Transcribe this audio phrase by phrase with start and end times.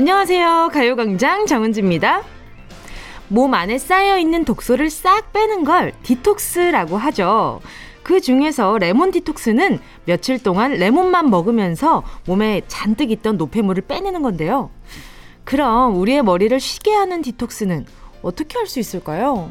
[0.00, 0.70] 안녕하세요.
[0.72, 2.22] 가요광장 정은지입니다.
[3.26, 7.58] 몸 안에 쌓여있는 독소를 싹 빼는 걸 디톡스라고 하죠.
[8.04, 14.70] 그 중에서 레몬 디톡스는 며칠 동안 레몬만 먹으면서 몸에 잔뜩 있던 노폐물을 빼내는 건데요.
[15.42, 17.84] 그럼 우리의 머리를 쉬게 하는 디톡스는
[18.22, 19.50] 어떻게 할 수 있을까요?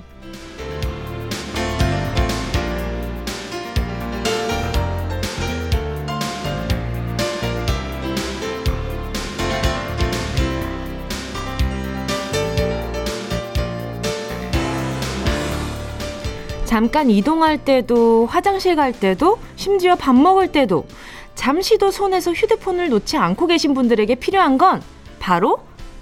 [16.68, 20.86] 잠깐 이동할 때도, 화장실 갈 때도, 심지어 밥 먹을 때도,
[21.34, 24.82] 잠시도 손에서 휴대폰을 놓지 않고 계신 분들에게 필요한 건
[25.18, 25.60] 바로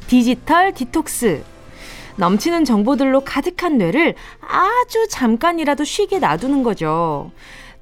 [0.08, 1.44] 디지털 디톡스.
[2.16, 7.30] 넘치는 정보들로 가득한 뇌를 아주 잠깐이라도 쉬게 놔두는 거죠.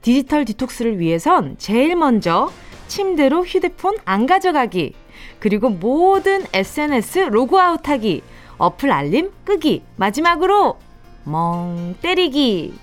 [0.02, 2.52] 디지털 디톡스를 위해선 제일 먼저
[2.90, 4.94] 침대로 휴대폰 안 가져가기,
[5.40, 8.24] 그리고 모든 SNS 로그아웃하기,
[8.58, 10.78] 어플 알림 끄기, 마지막으로
[11.24, 12.74] 멍 때리기.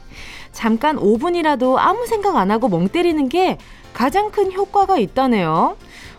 [0.52, 3.58] 잠깐 5분이라도 아무 생각 안 하고 멍 때리는 게
[3.92, 5.77] 가장 큰 효과가 있다네요.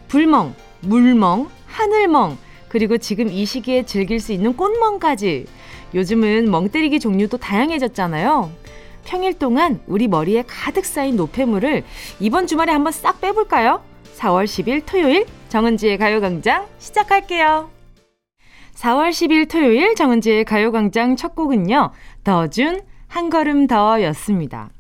[0.08, 2.38] 불멍, 물멍, 하늘멍,
[2.70, 5.46] 그리고 지금 이 시기에 즐길 수 있는 꽃멍까지.
[5.94, 8.50] 요즘은 멍 때리기 종류도 다양해졌잖아요.
[9.04, 11.84] 평일 동안 우리 머리에 가득 쌓인 노폐물을
[12.20, 13.82] 이번 주말에 한번 싹 빼볼까요?
[14.18, 17.81] 4월 10일 토요일 정은지의 가요광장 시작할게요.
[18.82, 21.92] 4월 10일 토요일 정은지의 가요광장 첫 곡은요.
[22.24, 24.72] 더준 한 걸음 더 였습니다.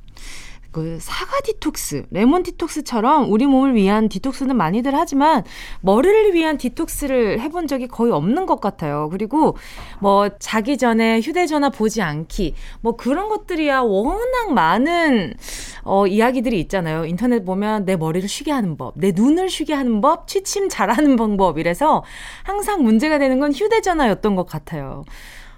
[0.71, 5.43] 그 사과 디톡스, 레몬 디톡스처럼 우리 몸을 위한 디톡스는 많이들 하지만
[5.81, 9.09] 머리를 위한 디톡스를 해본 적이 거의 없는 것 같아요.
[9.11, 9.57] 그리고
[9.99, 15.33] 뭐 자기 전에 휴대전화 보지 않기, 뭐 그런 것들이야 워낙 많은
[15.83, 17.05] 어, 이야기들이 있잖아요.
[17.05, 21.57] 인터넷 보면 내 머리를 쉬게 하는 법, 내 눈을 쉬게 하는 법, 취침 잘하는 방법
[21.57, 22.03] 이래서
[22.43, 25.03] 항상 문제가 되는 건 휴대전화였던 것 같아요.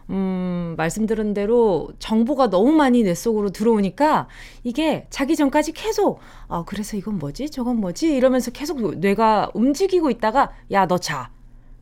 [0.09, 4.28] 음, 말씀드린 대로 정보가 너무 많이 뇌 속으로 들어오니까
[4.64, 7.50] 이게 자기 전까지 계속, 아, 그래서 이건 뭐지?
[7.50, 8.14] 저건 뭐지?
[8.16, 11.31] 이러면서 계속 뇌가 움직이고 있다가, 야, 너 자.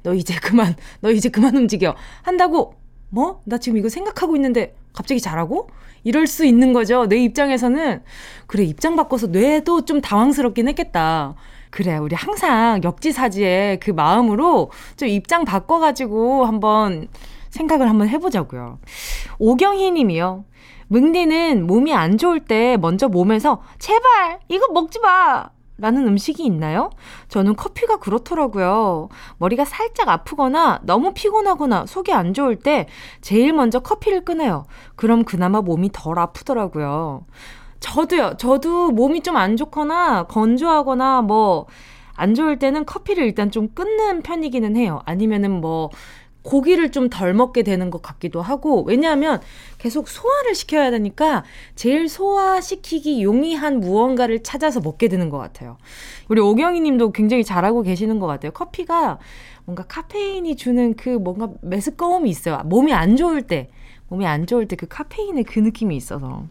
[0.04, 1.96] 너 이제 그만, 너 이제 그만 움직여.
[2.24, 2.76] 한다고,
[3.10, 3.42] 뭐?
[3.46, 5.70] 나 지금 이거 생각하고 있는데 갑자기 자라고?
[6.04, 7.08] 이럴 수 있는 거죠.
[7.08, 8.02] 내 입장에서는.
[8.48, 11.36] 그래, 입장 바꿔서 뇌도 좀 당황스럽긴 했겠다.
[11.70, 17.08] 그래, 우리 항상 역지사지의 그 마음으로 좀 입장 바꿔가지고 한번
[17.52, 18.80] 생각을 한번 해보자고요.
[19.40, 20.46] 오경희 님이요.
[20.88, 25.50] 뭉디는 몸이 안 좋을 때 먼저 몸에서 제발 이거 먹지 마!
[25.78, 26.92] 라는 음식이 있나요?
[27.28, 29.10] 저는 커피가 그렇더라고요.
[29.38, 32.88] 머리가 살짝 아프거나 너무 피곤하거나 속이 안 좋을 때
[33.22, 34.66] 제일 먼저 커피를 끊어요.
[34.96, 37.26] 그럼 그나마 몸이 덜 아프더라고요.
[37.80, 38.36] 저도요.
[38.38, 41.66] 저도 몸이 좀 안 좋거나 건조하거나 뭐
[42.22, 45.02] 안 좋을 때는 커피를 일단 좀 끊는 편이기는 해요.
[45.06, 45.90] 아니면은 뭐
[46.44, 49.42] 고기를 좀 덜 먹게 되는 것 같기도 하고, 왜냐하면
[49.78, 51.44] 계속 소화를 시켜야 되니까
[51.76, 55.78] 제일 소화시키기 용이한 무언가를 찾아서 먹게 되는 것 같아요.
[56.30, 58.52] 우리 오경희 님도 굉장히 잘하고 계시는 것 같아요.
[58.52, 59.20] 커피가
[59.66, 62.62] 뭔가 카페인이 주는 그 뭔가 메스꺼움이 있어요.
[62.66, 63.70] 몸이 안 좋을 때,
[64.10, 66.46] 몸이 안 좋을 때 그 카페인의 그 느낌이 있어서.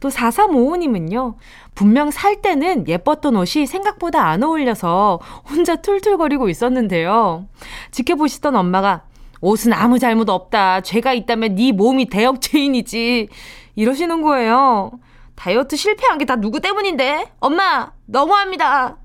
[0.00, 1.34] 또 4355님은요,
[1.74, 7.46] 분명 살 때는 예뻤던 옷이 생각보다 안 어울려서 혼자 툴툴거리고 있었는데요.
[7.90, 9.02] 지켜보시던 엄마가
[9.40, 10.80] 옷은 아무 잘못 없다.
[10.80, 13.28] 죄가 있다면 네 몸이 대역죄인이지.
[13.76, 14.92] 이러시는 거예요.
[15.34, 17.32] 다이어트 실패한 게 다 누구 때문인데?
[17.40, 18.96] 엄마, 너무합니다.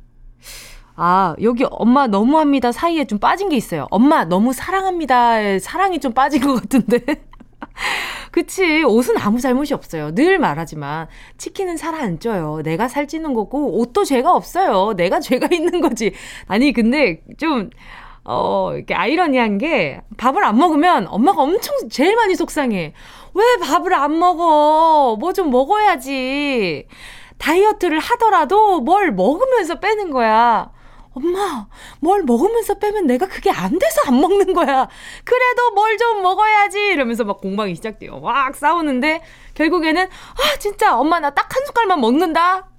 [0.96, 3.88] 아, 여기 엄마 너무합니다 사이에 좀 빠진 게 있어요.
[3.91, 5.59] 엄마 너무 사랑합니다.
[5.59, 7.03] 사랑이 좀 빠진 것 같은데.
[8.31, 8.83] 그치.
[8.83, 10.13] 옷은 아무 잘못이 없어요.
[10.15, 11.07] 늘 말하지만.
[11.37, 12.61] 치킨은 살안 쪄요.
[12.63, 14.93] 내가 살찌는 거고, 옷도 죄가 없어요.
[14.95, 16.13] 내가 죄가 있는 거지.
[16.47, 17.69] 아니, 근데 좀,
[18.23, 22.93] 어, 이렇게 아이러니한 게, 밥을 안 먹으면 엄마가 엄청 제일 많이 속상해.
[23.33, 25.17] 왜 밥을 안 먹어?
[25.19, 26.87] 뭐 좀 먹어야지.
[27.37, 30.72] 다이어트를 하더라도 뭘 먹으면서 빼는 거야.
[31.13, 31.67] 엄마,
[31.99, 34.87] 뭘 먹으면서 빼면 내가 그게 안 돼서 안 먹는 거야.
[35.25, 36.79] 그래도 뭘 좀 먹어야지.
[36.93, 38.19] 이러면서 막 공방이 시작돼요.
[38.22, 39.22] 막 싸우는데,
[39.53, 42.69] 결국에는, 아, 진짜 엄마 나 딱 한 숟갈만 먹는다?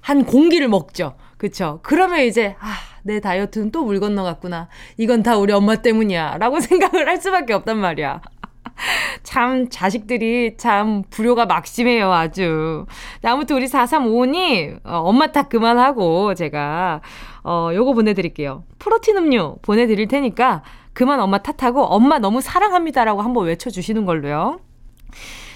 [0.00, 1.16] 한 공기를 먹죠.
[1.38, 1.78] 그쵸.
[1.82, 4.68] 그러면 이제, 아, 내 다이어트는 또 물 건너갔구나.
[4.96, 6.38] 이건 다 우리 엄마 때문이야.
[6.38, 8.20] 라고 생각을 할 수밖에 없단 말이야.
[9.22, 12.86] 참, 자식들이 참 불효가 막심해요, 아주.
[13.22, 17.00] 아무튼 우리 4355님, 어, 엄마 탓 그만하고, 제가,
[17.48, 18.64] 어, 요거 보내드릴게요.
[18.80, 24.58] 프로틴 음료 보내드릴 테니까, 그만 엄마 탓하고, 엄마 너무 사랑합니다라고 한번 외쳐주시는 걸로요.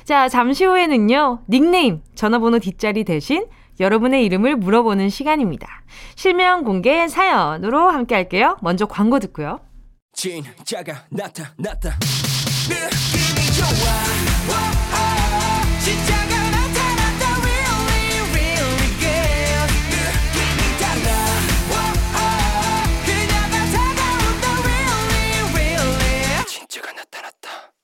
[0.04, 3.46] 자, 잠시 후에는요, 닉네임, 전화번호 뒷자리 대신
[3.80, 5.66] 여러분의 이름을 물어보는 시간입니다.
[6.14, 8.56] 실명 공개 사연으로 함께 할게요.
[8.62, 9.58] 먼저 광고 듣고요.
[10.12, 11.98] 진짜가 나타났다
[12.68, 15.09] 느낌이 좋아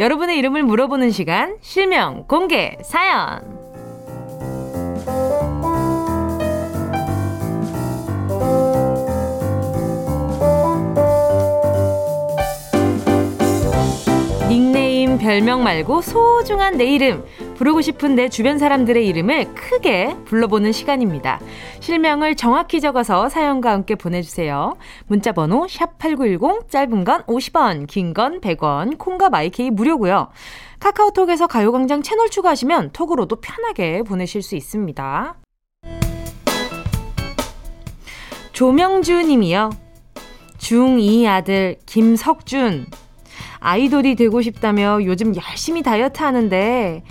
[0.00, 3.42] 여러분의 이름을 물어보는 시간, 실명, 공개, 사연.
[14.48, 17.22] 닉네임, 별명 말고 소중한 내 이름,
[17.60, 21.38] 부르고 싶은 내 주변 사람들의 이름을 크게 불러보는 시간입니다.
[21.80, 24.76] 실명을 정확히 적어서 사연과 함께 보내주세요.
[25.06, 30.30] 문자 번호 샵8910, 짧은 건 50원, 긴 건 100원, 콩과 마이케이 무료고요.
[30.80, 35.34] 카카오톡에서 가요광장 채널 추가하시면 톡으로도 편하게 보내실 수 있습니다.
[38.52, 39.68] 조명주 님이요.
[40.56, 42.86] 중2 아들 김석준.
[43.58, 47.02] 아이돌이 되고 싶다며 요즘 열심히 다이어트 하는데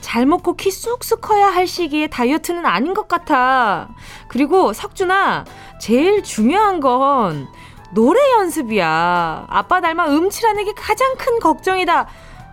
[0.00, 3.88] 잘 먹고 키 쑥쑥 커야 할 시기에 다이어트는 아닌 것 같아.
[4.28, 5.44] 그리고 석준아,
[5.80, 7.48] 제일 중요한 건
[7.92, 9.46] 노래 연습이야.
[9.48, 12.08] 아빠 닮아 음치라는 게 가장 큰 걱정이다.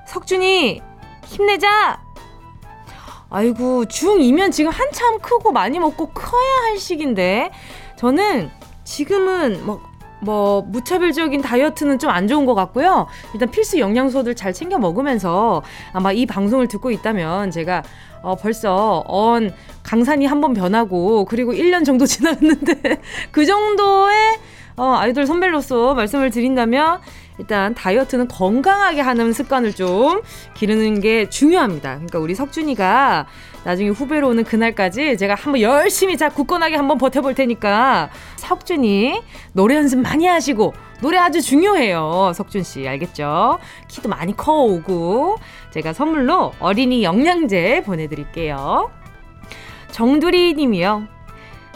[0.07, 0.81] 석준이,
[1.25, 2.01] 힘내자!
[3.29, 7.51] 아이고, 중2면 지금 한참 크고 많이 먹고 커야 할 시기인데,
[7.97, 8.51] 저는
[8.83, 9.81] 지금은 뭐,
[10.25, 13.07] 뭐 무차별적인 다이어트는 좀 안 좋은 것 같고요.
[13.33, 15.61] 일단 필수 영양소들 잘 챙겨 먹으면서
[15.93, 17.83] 아마 이 방송을 듣고 있다면 제가
[18.21, 22.99] 어 벌써 언 강산이 한 번 변하고 그리고 1년 정도 지났는데
[23.31, 24.15] 그 정도의
[24.77, 26.99] 어 아이돌 선배로서 말씀을 드린다면
[27.37, 30.21] 일단 다이어트는 건강하게 하는 습관을 좀
[30.53, 31.95] 기르는 게 중요합니다.
[31.95, 33.25] 그러니까 우리 석준이가
[33.63, 39.21] 나중에 후배로 오는 그날까지 제가 한번 열심히 자 굳건하게 한번 버텨볼 테니까 석준이
[39.53, 42.31] 노래 연습 많이 하시고 노래 아주 중요해요.
[42.35, 43.59] 석준 씨 알겠죠?
[43.87, 45.37] 키도 많이 커오고
[45.71, 48.91] 제가 선물로 어린이 영양제 보내드릴게요.
[49.91, 51.14] 정두리 님이요.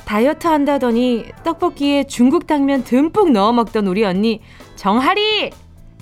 [0.09, 4.41] 다이어트 한다더니 떡볶이에 중국 당면 듬뿍 넣어 먹던 우리 언니
[4.75, 5.51] 정하리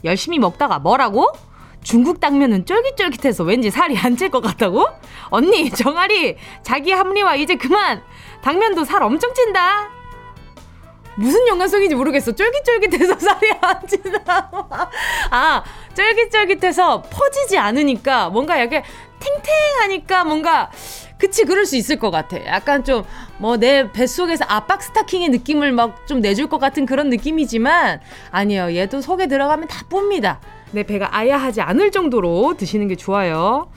[0.06, 1.28] 열심히 먹다가 뭐라고?
[1.84, 4.88] 중국 당면은 쫄깃쫄깃해서 왠지 살이 안 찔 것 같다고?
[5.30, 8.02] 언니 정하리 자기 합리화 이제 그만
[8.44, 9.90] 당면도 살 엄청 찐다
[11.18, 12.32] 무슨 연관성인지 모르겠어.
[12.32, 14.52] 쫄깃쫄깃해서 살이 안 찐다.
[15.32, 15.64] 아,
[15.94, 18.84] 쫄깃쫄깃해서 퍼지지 않으니까 뭔가 약간
[19.20, 20.72] 탱탱하니까 뭔가
[21.18, 22.38] 그치 그럴 수 있을 것 같아.
[22.46, 23.04] 약간 좀
[23.40, 28.00] 뭐 내 뱃속에서 압박 스타킹의 느낌을 막 좀 내줄 것 같은 그런 느낌이지만
[28.32, 28.76] 아니요.
[28.76, 30.40] 얘도 속에 들어가면 다 뿝니다.
[30.72, 33.70] 내 배가 아야하지 않을 정도로 드시는 게 좋아요.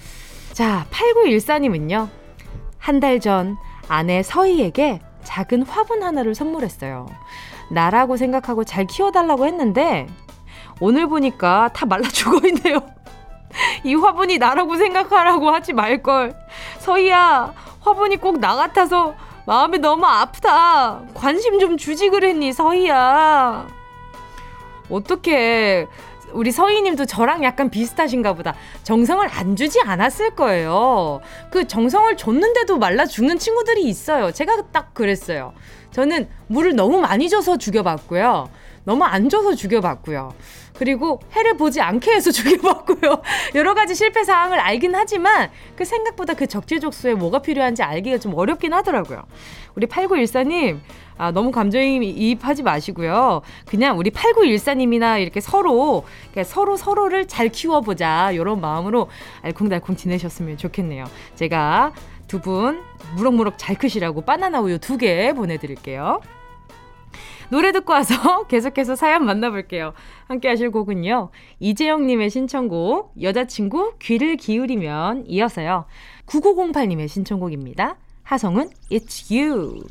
[0.53, 2.09] 자, 8914님은요.
[2.79, 3.57] 한 달 전
[3.89, 7.07] 아내 서희에게 작은 화분 하나를 선물했어요.
[7.71, 10.07] 나라고 생각하고 잘 키워달라고 했는데
[10.81, 12.81] 오늘 보니까 다 말라 죽어 있네요.
[13.85, 16.35] 이 화분이 나라고 생각하라고 하지 말걸.
[16.79, 19.15] 서희야, 화분이 꼭 나 같아서
[19.51, 21.01] 마음이 너무 아프다.
[21.13, 23.67] 관심 좀 주지 그랬니, 서희야.
[24.89, 25.89] 어떻게
[26.31, 28.55] 우리 서희님도 저랑 약간 비슷하신가 보다.
[28.85, 31.21] 정성을 안 주지 않았을 거예요.
[31.51, 34.31] 그 정성을 줬는데도 말라 죽는 친구들이 있어요.
[34.31, 35.53] 제가 딱 그랬어요.
[35.91, 38.49] 저는 물을 너무 많이 줘서 죽여봤고요.
[38.85, 40.33] 너무 안 줘서 죽여봤고요.
[40.79, 43.23] 그리고 해를 보지 않게 해서 죽여봤고요.
[43.55, 48.73] 여러 가지 실패 사항을 알긴 하지만 그 생각보다 그 적재적소에 뭐가 필요한지 알기가 좀 어렵긴
[48.73, 49.25] 하더라고요.
[49.75, 50.81] 우리 8914님,
[51.19, 53.43] 아, 너무 감정이입하지 마시고요.
[53.67, 56.05] 그냥 우리 8914님이나 이렇게 서로,
[56.45, 58.31] 서로 서로를 잘 키워보자.
[58.33, 59.09] 이런 마음으로
[59.43, 61.05] 알콩달콩 지내셨으면 좋겠네요.
[61.35, 61.93] 제가
[62.27, 62.81] 두 분
[63.17, 66.21] 무럭무럭 잘 크시라고 바나나 우유 두 개 보내드릴게요.
[67.51, 69.93] 노래 듣고 와서 계속해서 사연 만나볼게요.
[70.27, 71.31] 함께 하실 곡은요.
[71.59, 75.87] 이재영님의 신청곡, 여자친구 귀를 기울이면 이어서요.
[76.27, 77.97] 9908님의 신청곡입니다.
[78.23, 79.83] 하성운 It's You.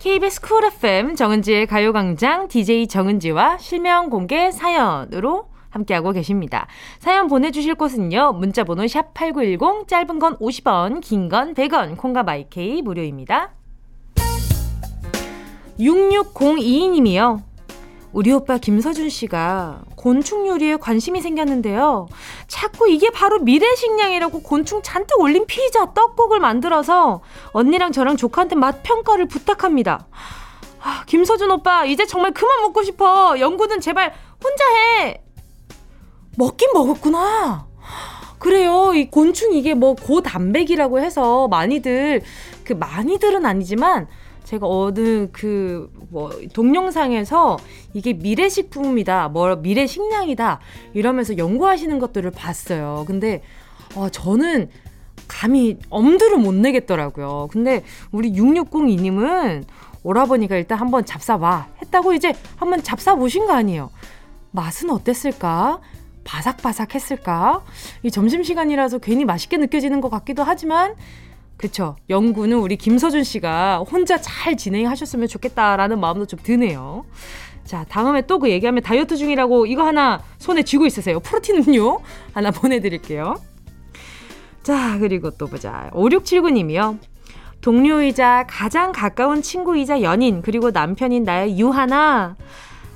[0.00, 6.66] KBS 쿨 FM 정은지의 가요광장 DJ 정은지와 실명 공개 사연으로 함께하고 계십니다.
[6.98, 8.32] 사연 보내주실 곳은요.
[8.32, 13.57] 문자번호 샵8910 짧은 건 50원 긴 건 100원 콩과 마이케이 무료입니다.
[15.78, 17.42] 6602님이요.
[18.12, 22.08] 우리 오빠 김서준 씨가 곤충 요리에 관심이 생겼는데요.
[22.46, 27.20] 자꾸 이게 바로 미래식량이라고 곤충 잔뜩 올린 피자, 떡국을 만들어서
[27.52, 30.06] 언니랑 저랑 조카한테 맛 평가를 부탁합니다.
[30.80, 33.38] 아, 김서준 오빠, 이제 정말 그만 먹고 싶어.
[33.38, 35.22] 연구는 제발 혼자 해.
[36.36, 37.66] 먹긴 먹었구나.
[38.38, 38.92] 그래요.
[38.94, 42.22] 이 곤충 이게 뭐 고단백이라고 해서 많이들
[42.64, 44.06] 그 많이들은 아니지만
[44.48, 47.58] 제가 어느 그 뭐 동영상에서
[47.94, 50.60] 이게 미래식품이다, 뭐 미래식량이다
[50.94, 53.04] 이러면서 연구하시는 것들을 봤어요.
[53.06, 53.42] 근데
[53.94, 54.70] 어, 저는
[55.26, 57.48] 감히 엄두를 못 내겠더라고요.
[57.50, 59.64] 근데 우리 6602님은
[60.02, 63.90] 오라버니가 일단 한번 잡사봐 했다고 이제 한번 잡사 보신 거 아니에요.
[64.52, 65.80] 맛은 어땠을까?
[66.24, 67.64] 바삭바삭했을까?
[68.02, 70.94] 이 점심시간이라서 괜히 맛있게 느껴지는 것 같기도 하지만
[71.58, 71.96] 그쵸.
[72.08, 77.04] 연구는 우리 김서준 씨가 혼자 잘 진행하셨으면 좋겠다라는 마음도 좀 드네요.
[77.64, 81.20] 자, 다음에 또 그 얘기하면 다이어트 중이라고 이거 하나 손에 쥐고 있으세요.
[81.20, 82.00] 프로틴 음료
[82.32, 83.34] 하나 보내드릴게요.
[84.62, 85.90] 자, 그리고 또 보자.
[85.92, 86.98] 5679님이요.
[87.60, 92.36] 동료이자 가장 가까운 친구이자 연인, 그리고 남편인 나의 유하나.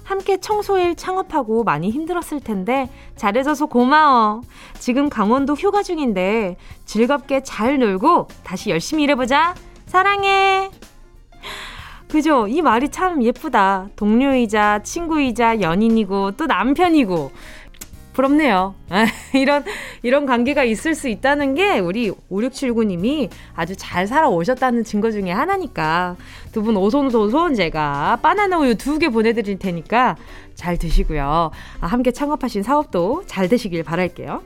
[0.04, 4.42] 함께 청소일 창업하고 많이 힘들었을 텐데 잘해줘서 고마워.
[4.78, 9.54] 지금 강원도 휴가 중인데 즐겁게 잘 놀고 다시 열심히 일해보자.
[9.86, 10.70] 사랑해.
[12.08, 12.46] 그죠?
[12.46, 13.88] 이 말이 참 예쁘다.
[13.96, 17.32] 동료이자 친구이자 연인이고 또 남편이고
[18.12, 18.74] 부럽네요.
[19.34, 19.64] 이런,
[20.02, 26.16] 이런 관계가 있을 수 있다는 게 우리 5679님이 아주 잘 살아오셨다는 증거 중에 하나니까
[26.52, 30.16] 두 분 오손도손 제가 바나나 우유 두 개 보내드릴 테니까
[30.54, 31.50] 잘 드시고요.
[31.80, 34.42] 아, 함께 창업하신 사업도 잘 되시길 바랄게요.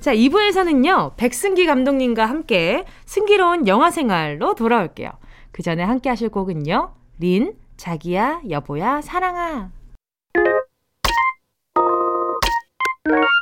[0.00, 5.10] 자, 2부에서는요, 백승기 감독님과 함께 승기로운 영화 생활로 돌아올게요.
[5.52, 9.70] 그 전에 함께 하실 곡은요, 린, 자기야, 여보야, 사랑아.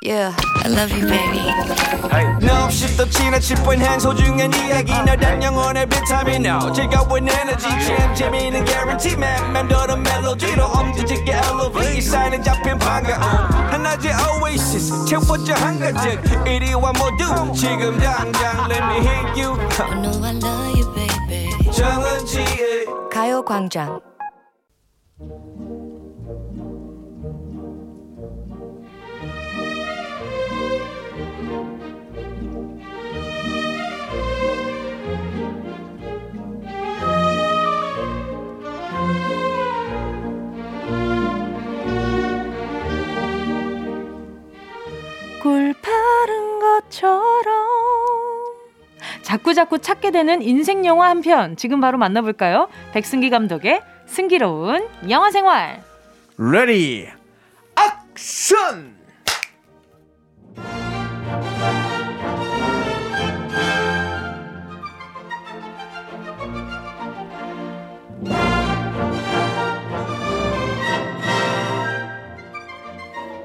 [0.03, 0.33] Yeah,
[0.65, 1.45] I love you, baby.
[2.41, 4.93] 너 없이 또 지나칠 뻔한 소중한 이야기.
[4.93, 7.67] 너란 영혼의 비타민 No 즐거운 에너지.
[7.87, 9.53] 참 재미있는 guarantee man.
[9.53, 15.05] 맘대로 멜로디로 엄지짓게 elevate 이 사인은 잡힌 반가움 하나의 oasis.
[15.07, 16.47] 채워져 한가득.
[16.47, 19.59] 이리와 모두 지금 당장 let me hit you.
[19.79, 21.73] I know I love you, baby.
[21.73, 24.01] 정은지의 가요광장.
[45.49, 47.57] 꿀 바른 것처럼
[49.23, 52.69] 자꾸 자꾸 찾게 되는 인생 영화 한 편 지금 바로 만나볼까요?
[52.93, 55.83] 백승기 감독의 승기로운 영화 생활.
[56.37, 57.09] Ready
[58.15, 58.99] action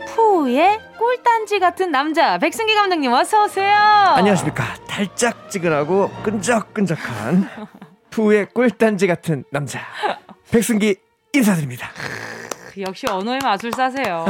[0.07, 0.79] 푸의
[1.23, 3.73] 꿀단지 같은 남자 백승기 감독님 어서 오세요.
[3.73, 7.49] 안녕하십니까 달짝지근하고 끈적끈적한
[8.09, 9.79] 푸의 꿀단지 같은 남자
[10.51, 10.97] 백승기
[11.33, 11.87] 인사드립니다
[12.79, 14.25] 역시 언어의 마술사세요.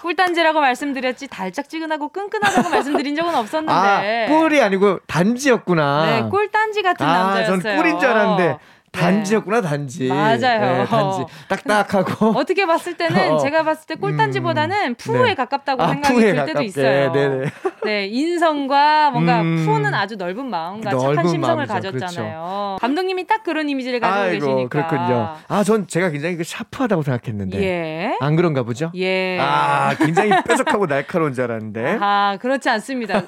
[0.00, 3.72] 꿀단지라고 말씀드렸지 달짝지근하고 끈끈하다고 말씀드린 적은 없었는데.
[3.72, 7.60] 아 꿀이 아니고 단지였구나 네, 꿀단지 같은 아, 남자였어요.
[7.60, 8.58] 전 꿀인 줄 알았는데 네.
[8.98, 10.38] 단지였구나 단지 맞아요.
[10.38, 13.38] 네, 단지 딱딱하고 어떻게 봤을 때는 어.
[13.38, 15.34] 제가 봤을 때 꿀단지보다는 푸에 네.
[15.34, 16.64] 가깝다고 아, 생각이 들 때도 가깝게.
[16.66, 17.12] 있어요.
[17.12, 17.50] 네네.
[17.84, 19.64] 네, 인성과 뭔가 음.
[19.64, 21.90] 푸는 아주 넓은 마음과 넓은 착한 심성을 마음이죠.
[21.90, 21.98] 그렇죠.
[22.06, 22.76] 가졌잖아요.
[22.80, 24.68] 감독님이 딱 그런 이미지를 가지고 아이고 계시니까.
[24.88, 28.16] 그렇군요 아전 제가 굉장히 그 샤프하다고 생각했는데 예.
[28.20, 29.38] 안 그런가 보죠 예.
[29.40, 33.22] 아 굉장히 뾰족하고 날카로운 줄 알았는데 아, 그렇지 않습니다.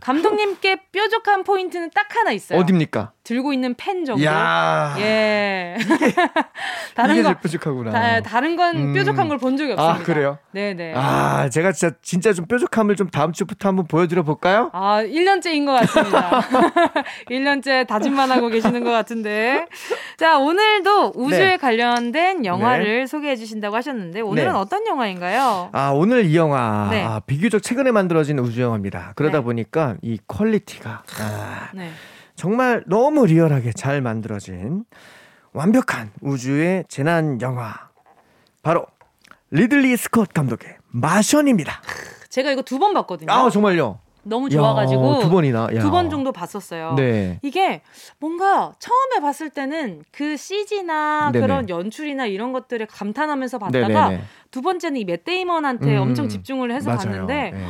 [0.00, 2.58] 감독님께 뾰족한 포인트는 딱 하나 있어요.
[2.58, 4.24] 어딥니까 들고 있는 펜 정도.
[4.24, 5.76] 야 예.
[6.96, 8.92] 다른 이게 거 제일 뾰족하구나 다, 다른 건 음.
[8.92, 10.00] 뾰족한 걸 본 적이 없습니다.
[10.00, 10.94] 아 그래요 네네.
[10.96, 15.72] 아 제가 진짜 진짜 좀 뾰족함을 좀 다음 주부터 한번 보여드려 볼까요 아, 1년째인 것
[15.72, 16.40] 같습니다.
[17.30, 19.64] 1년째 다짐만 하고 계시는 것 같은데.
[20.18, 21.56] 자, 오늘도 우주에 네.
[21.56, 24.58] 관련된 영화를 소개해 주신다고 하셨는데, 오늘은 네.
[24.58, 25.70] 어떤 영화인가요?
[25.72, 27.04] 아 오늘 이 영화 네.
[27.04, 29.44] 아, 비교적 최근에 만들어진 우주 영화입니다 그러다 네.
[29.44, 31.90] 보니까 이 quality가 아, 네.
[32.44, 34.84] 정말 너무 리얼하게 잘 만들어진
[35.52, 37.74] 완벽한 우주의 재난 영화
[38.62, 38.86] 바로
[39.50, 41.82] 리들리 스콧 감독의 마션입니다
[42.30, 43.30] 제가 이거 두 번 봤거든요.
[43.30, 45.68] 아 정말요 너무 야, 좋아가지고 두 번이나.
[45.74, 45.80] 야.
[45.80, 46.94] 두번 정도 봤었어요.
[46.94, 47.38] 네.
[47.42, 47.82] 이게
[48.18, 51.46] 뭔가 처음에 봤을 때는 그 CG나 네네.
[51.46, 54.22] 그런 연출이나 이런 것들에 감탄하면서 봤다가 네네네.
[54.50, 56.98] 두 번째는 이 맷 데이먼한테 음, 엄청 집중을 해서 맞아요.
[57.26, 57.64] 봤는데 예.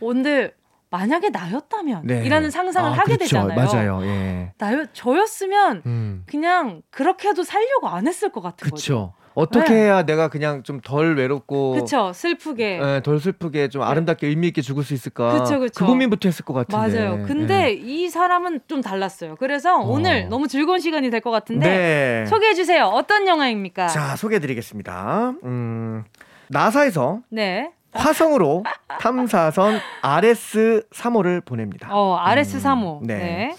[0.00, 0.52] 어, 근데
[0.90, 2.24] 만약에 나였다면 네.
[2.24, 3.24] 이라는 상상을 아, 하게 그렇죠.
[3.48, 3.56] 되잖아요.
[3.56, 4.00] 맞아요.
[4.04, 4.52] 예.
[4.58, 6.22] 나요 저였으면 음.
[6.26, 8.76] 그냥 그렇게도 살려고 안 했을 것 같은 거죠.
[8.76, 9.14] 그쵸.
[9.34, 9.80] 어떻게 네.
[9.82, 14.62] 해야 내가 그냥 좀 덜 외롭고 그쵸 슬프게 예, 덜 슬프게 좀 아름답게 의미 있게
[14.62, 15.40] 죽을 수 있을까?
[15.42, 15.84] 그쵸, 그쵸.
[15.84, 16.98] 그 고민부터 했을 것 같은데.
[16.98, 17.24] 맞아요.
[17.26, 17.72] 근데 예.
[17.72, 19.36] 이 사람은 좀 달랐어요.
[19.36, 19.86] 그래서 어.
[19.90, 22.26] 오늘 너무 즐거운 시간이 될 것 같은데 네.
[22.30, 22.84] 소개해 주세요.
[22.86, 23.88] 어떤 영화입니까?
[23.88, 25.34] 자, 소개해 드리겠습니다.
[25.44, 26.04] 음,
[26.48, 27.72] 나사에서 네.
[27.96, 28.64] 화성으로
[29.00, 31.88] 탐사선 RS 3호를 보냅니다.
[31.92, 33.00] 어, RS 3호.
[33.02, 33.18] 네.
[33.18, 33.56] 네.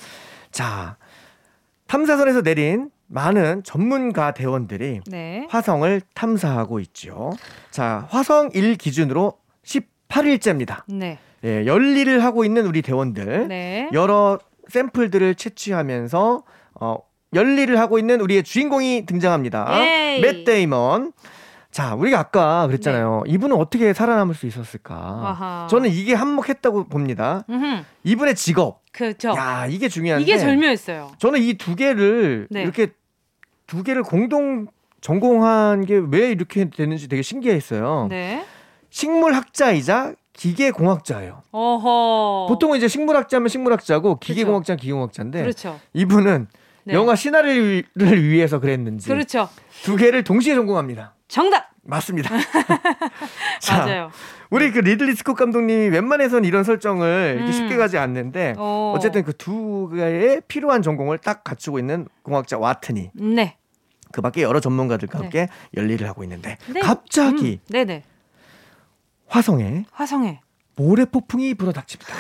[0.52, 0.98] 자,
[1.88, 5.48] 탐사선에서 내린 많은 전문가 대원들이 네.
[5.50, 7.32] 화성을 탐사하고 있죠.
[7.72, 10.84] 자, 화성 1 기준으로 18일째입니다.
[10.88, 11.18] 네.
[11.44, 13.48] 예, 열일을 하고 있는 우리 대원들.
[13.48, 13.90] 네.
[13.94, 14.40] 여러
[14.70, 16.44] 샘플들을 채취하면서
[16.82, 16.98] 어,
[17.34, 19.80] 열일을 하고 있는 우리의 주인공이 등장합니다.
[19.80, 20.22] 예이.
[20.22, 21.14] 맷 데이먼.
[21.72, 23.24] 자, 우리가 아까 그랬잖아요.
[23.28, 24.96] 이분은 어떻게 살아남을 수 있었을까?
[24.96, 25.28] 네.
[25.28, 25.68] 아하.
[25.70, 27.44] 저는 이게 한몫했다고 봅니다.
[27.50, 27.84] 음흠.
[28.04, 28.82] 이분의 직업.
[28.92, 29.30] 그렇죠.
[29.36, 30.24] 야, 이게 중요한데.
[30.24, 31.12] 이게 절묘했어요.
[31.20, 32.64] 저는 이 두 개를 네.
[32.64, 32.88] 이렇게
[33.68, 34.68] 두 개를 공동
[35.02, 38.08] 전공한 게 왜 이렇게 되는지 되게 신기했어요.
[38.10, 38.44] 네.
[38.90, 41.44] 식물학자이자 기계공학자예요.
[41.52, 42.48] 어허.
[42.50, 45.80] 보통은 이제 식물학자면 식물학자고 기계공학자는 기계공학자인데 그렇죠.
[45.94, 46.48] 이분은
[46.86, 46.94] 네.
[46.94, 47.84] 영화 시나리오를
[48.30, 49.50] 위해서 그랬는지 그렇죠.
[49.84, 51.14] 두 개를 동시에 전공합니다.
[51.28, 51.70] 정답.
[51.84, 52.30] 맞습니다.
[53.60, 54.12] 자, 맞아요.
[54.50, 57.52] 우리 그 리들리 스콧 감독님이 웬만해선 이런 설정을 음.
[57.52, 58.94] 쉽게 가지 않는데 어.
[58.96, 63.58] 어쨌든 그 두 개의 필요한 전공을 딱 갖추고 있는 공학자 와트니 네.
[64.12, 66.80] 그 밖에 여러 전문가들과 함께 열일을 하고 있는데 네.
[66.82, 67.72] 갑자기 음.
[67.74, 68.04] 네네.
[69.28, 70.40] 화성에 화성에
[70.76, 72.14] 모래 폭풍이 불어닥칩니다.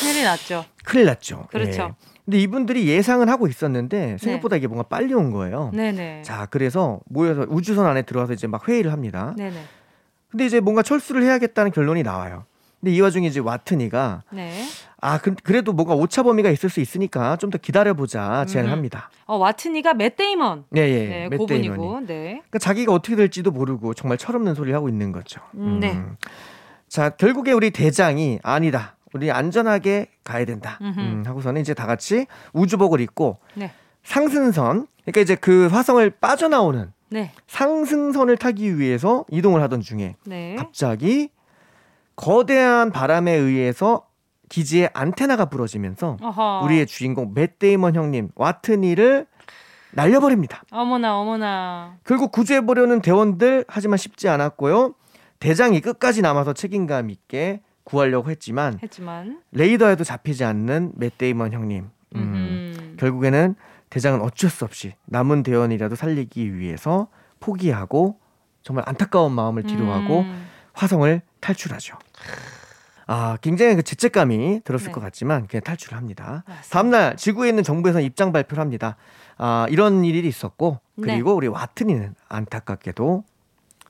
[0.00, 0.64] 큰일이 났죠.
[0.84, 1.46] 큰일 났죠.
[1.50, 1.94] 그렇죠.
[2.00, 2.13] 예.
[2.24, 5.70] 근데 이분들이 예상은 하고 있었는데 생각보다 이게 뭔가 빨리 온 거예요.
[5.74, 6.22] 네네.
[6.22, 9.34] 자, 그래서 모여서 우주선 안에 들어와서 이제 막 회의를 합니다.
[9.36, 9.56] 네네.
[10.30, 12.44] 근데 이제 뭔가 철수를 해야겠다는 결론이 나와요.
[12.80, 14.64] 근데 이 와중에 이제 와트니가 네.
[15.00, 18.72] 아 그, 래도 뭔가 오차 범위가 있을 수 있으니까 좀 더 기다려보자 제안을 음.
[18.72, 19.10] 합니다.
[19.26, 20.64] 어, 와트니가 맷 데이먼.
[20.76, 21.08] 예, 예.
[21.08, 21.74] 네, 맷 고분이고.
[21.76, 22.06] 데이먼이.
[22.06, 22.24] 네.
[22.48, 25.40] 그러니까 자기가 어떻게 될지도 모르고 정말 철없는 소리를 하고 있는 거죠.
[25.54, 25.98] 음, 네.
[26.88, 28.96] 자, 결국에 우리 대장이 아니다.
[29.14, 30.78] 우리 안전하게 가야 된다.
[30.82, 33.70] 음, 하고서는 이제 다 같이 우주복을 입고 네.
[34.02, 37.30] 상승선, 그러니까 이제 그 화성을 빠져나오는 네.
[37.46, 40.56] 상승선을 타기 위해서 이동을 하던 중에 네.
[40.56, 41.30] 갑자기
[42.16, 44.06] 거대한 바람에 의해서
[44.48, 46.62] 기지의 안테나가 부러지면서 어허.
[46.64, 49.26] 우리의 주인공 맷 데이먼 형님 와트니를
[49.92, 50.64] 날려버립니다.
[50.72, 51.98] 어머나 어머나.
[52.04, 54.94] 결국 구조해보려는 대원들 하지만 쉽지 않았고요.
[55.38, 59.42] 대장이 끝까지 남아서 책임감 있게 구하려고 했지만 했지만.
[59.52, 61.90] 레이더에도 잡히지 않는 맷 데이먼 형님.
[62.16, 62.96] 음, 음.
[62.98, 63.54] 결국에는
[63.90, 67.08] 대장은 어쩔 수 없이 남은 대원이라도 살리기 위해서
[67.40, 68.18] 포기하고
[68.62, 70.46] 정말 안타까운 마음을 뒤로하고 음.
[70.72, 71.96] 화성을 탈출하죠.
[73.06, 74.92] 아, 굉장히 그 죄책감이 들었을 네.
[74.92, 76.42] 것 같지만 그냥 탈출을 합니다.
[76.46, 76.68] 맞습니다.
[76.70, 78.96] 다음날 지구에 있는 정부에서 입장 발표를 합니다.
[79.36, 81.36] 아, 이런 일이 있었고 그리고 네.
[81.36, 83.24] 우리 와트니는 안타깝게도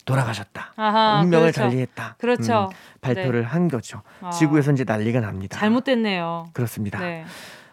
[0.05, 0.73] 돌아가셨다.
[0.77, 1.61] 아하, 운명을 그렇죠.
[1.63, 2.17] 달리했다.
[2.19, 2.71] 그렇죠.
[2.73, 4.03] 음, 발표를 한 거죠.
[4.21, 4.31] 아.
[4.31, 5.59] 지구에서 이제 난리가 납니다.
[5.59, 6.51] 잘못됐네요.
[6.53, 6.99] 그렇습니다.
[7.01, 7.25] 네.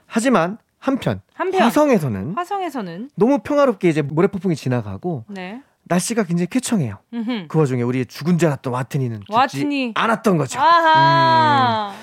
[0.06, 1.62] 하지만 한편, 한편.
[1.62, 5.62] 화성에서는 화성에서는 너무 평화롭게 이제 모래폭풍이 지나가고 네.
[5.84, 7.00] 날씨가 굉장히 쾌청해요.
[7.14, 7.46] 음흠.
[7.50, 9.92] 그 와중에 우리 죽은 줄 알았던 와트니는 죽지 와트니.
[9.96, 10.60] 않았던 거죠.
[10.60, 11.94] 아하.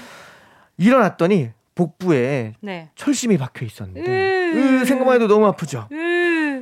[0.76, 2.90] 일어났더니 복부에 네.
[2.96, 4.80] 철심이 박혀 있었는데 으.
[4.82, 5.88] 으, 생각만 해도 너무 아프죠.
[5.92, 5.94] 으.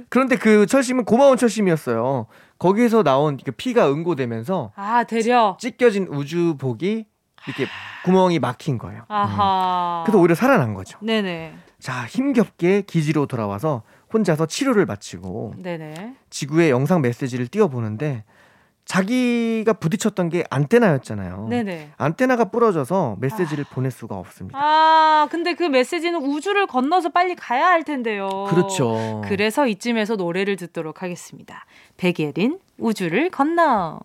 [0.08, 2.26] 그런데 그 철심은 고마운 철심이었어요.
[2.58, 5.56] 거기에서 나온 그 피가 응고되면서 아, 되려.
[5.60, 7.06] 찢겨진 우주복이
[7.46, 7.66] 이렇게
[8.04, 9.02] 구멍이 막힌 거예요.
[9.02, 9.12] 음.
[9.12, 10.02] 아하.
[10.06, 10.98] 그래서 오히려 살아난 거죠.
[11.02, 11.54] 네네.
[11.78, 16.16] 자, 힘겹게 기지로 돌아와서 혼자서 치료를 마치고 네네.
[16.30, 18.24] 지구에 영상 메시지를 띄워보는데
[18.87, 21.49] 자기가 부딪혔던 게 안테나였잖아요.
[21.51, 21.90] 네네.
[21.96, 24.59] 안테나가 부러져서 메시지를 보낼 수가 없습니다.
[24.61, 28.29] 아, 근데 그 메시지는 우주를 건너서 빨리 가야 할 텐데요.
[28.49, 29.22] 그렇죠.
[29.27, 31.66] 그래서 이쯤에서 노래를 듣도록 하겠습니다.
[31.96, 34.01] 백예린, 우주를 건너.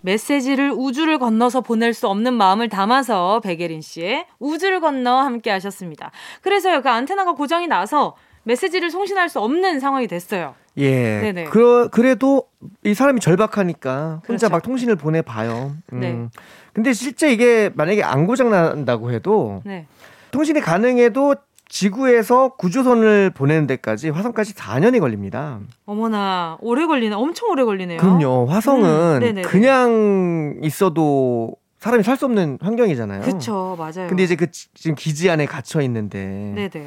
[0.00, 6.12] 메시지를 우주를 건너서 보낼 수 없는 마음을 담아서 백예린 씨의 우주를 건너 함께 하셨습니다.
[6.40, 10.54] 그래서요, 그 안테나가 고장이 나서 메시지를 송신할 수 없는 상황이 됐어요.
[10.76, 11.20] 예.
[11.20, 11.44] 네네.
[11.44, 12.44] 그, 그래도
[12.84, 14.48] 이 사람이 절박하니까 혼자 그렇죠.
[14.48, 15.72] 막 통신을 보내봐요.
[15.92, 16.00] 음.
[16.00, 16.28] 네.
[16.72, 19.86] 근데 실제 이게 만약에 안 고장난다고 해도 네.
[20.30, 21.34] 통신이 가능해도
[21.70, 25.58] 지구에서 구조선을 보내는 데까지 화성까지 4년이 걸립니다.
[25.84, 27.14] 어머나, 오래 걸리네.
[27.14, 27.98] 엄청 오래 걸리네요.
[27.98, 28.46] 그럼요.
[28.46, 29.42] 화성은 음.
[29.42, 33.20] 그냥 있어도 사람이 살 수 없는 환경이잖아요.
[33.22, 34.08] 그쵸, 맞아요.
[34.08, 36.18] 근데 이제 그 지- 지금 기지 안에 갇혀 있는데
[36.54, 36.86] 네네.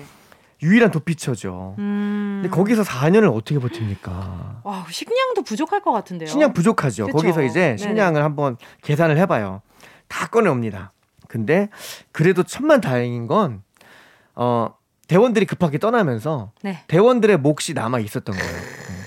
[0.61, 1.75] 유일한 도피처죠.
[1.79, 2.41] 음.
[2.41, 4.61] 근데 거기서 4년을 어떻게 버팁니까?
[4.63, 6.29] 와, 식량도 부족할 것 같은데요.
[6.29, 7.07] 식량 부족하죠.
[7.07, 7.17] 그쵸.
[7.17, 7.77] 거기서 이제 네네.
[7.77, 9.61] 식량을 한번 계산을 해봐요.
[10.07, 10.93] 다 꺼내옵니다.
[11.27, 11.69] 근데
[12.11, 13.63] 그래도 천만 다행인 건
[14.35, 14.75] 어,
[15.07, 16.83] 대원들이 급하게 떠나면서 네.
[16.87, 18.53] 대원들의 몫이 남아 있었던 거예요.
[18.55, 19.01] 음.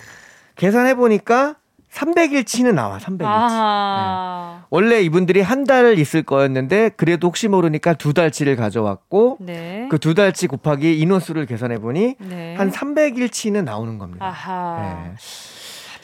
[0.56, 1.56] 계산해 보니까
[1.94, 2.98] 300일치는 나와.
[2.98, 3.22] 300일치.
[3.24, 4.64] 아.
[4.70, 9.86] 원래 이분들이 한 달 있을 거였는데 그래도 혹시 모르니까 두 달치를 가져왔고 네.
[9.90, 12.54] 그두 달치 곱하기 인원수를 계산해 보니 네.
[12.56, 14.26] 한 300일치는 나오는 겁니다.
[14.26, 15.04] 아하.
[15.06, 15.14] 네.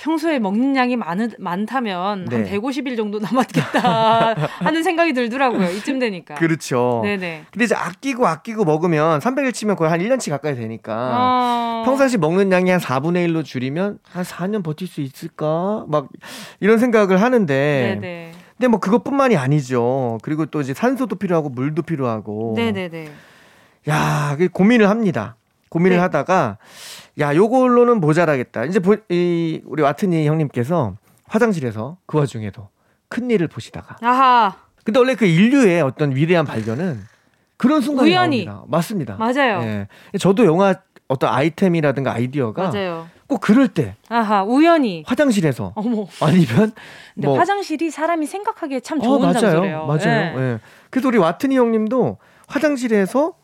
[0.00, 2.50] 평소에 먹는 양이 많, 많다면 한 네.
[2.50, 4.34] 150일 정도 남았겠다
[4.64, 5.70] 하는 생각이 들더라고요.
[5.72, 6.36] 이쯤 되니까.
[6.36, 7.02] 그렇죠.
[7.04, 7.44] 네네.
[7.50, 11.82] 근데 이제 아끼고 아끼고 먹으면 300일 치면 거의 한 1년치 가까이 되니까 어...
[11.84, 15.84] 평상시 먹는 양이 한 4분의 1로 줄이면 한 4년 버틸 수 있을까?
[15.86, 16.08] 막
[16.60, 17.54] 이런 생각을 하는데
[18.00, 18.32] 네네.
[18.56, 20.18] 근데 뭐 그것뿐만이 아니죠.
[20.22, 23.10] 그리고 또 이제 산소도 필요하고 물도 필요하고 네네네.
[23.88, 25.36] 야, 그 고민을 합니다.
[25.70, 26.00] 고민을 네.
[26.02, 26.58] 하다가
[27.20, 28.64] 야, 요걸로는 모자라겠다.
[28.66, 30.94] 이제 보, 이 우리 와트니 형님께서
[31.26, 32.68] 화장실에서 그 와중에도
[33.08, 34.54] 큰 일을 보시다가 아하.
[34.84, 37.00] 근데 원래 그 인류의 어떤 위대한 발견은
[37.56, 38.44] 그런 순간이 우연히.
[38.44, 38.64] 나옵니다.
[38.68, 39.16] 맞습니다.
[39.16, 39.62] 맞아요.
[39.62, 39.88] 예.
[40.18, 40.74] 저도 영화
[41.08, 43.08] 어떤 아이템이라든가 아이디어가 맞아요.
[43.26, 44.42] 꼭 그럴 때 아하.
[44.42, 45.04] 우연히.
[45.06, 46.06] 화장실에서 어머.
[46.20, 46.72] 아니면
[47.14, 49.32] 근데 뭐 화장실이 사람이 생각하기에 참 어, 좋은 맞아요.
[49.34, 49.86] 장소래요.
[49.86, 49.98] 맞아요.
[50.04, 50.34] 네.
[50.38, 50.58] 예.
[50.88, 52.16] 그래서 우리 와트니 형님도
[52.48, 53.34] 화장실에서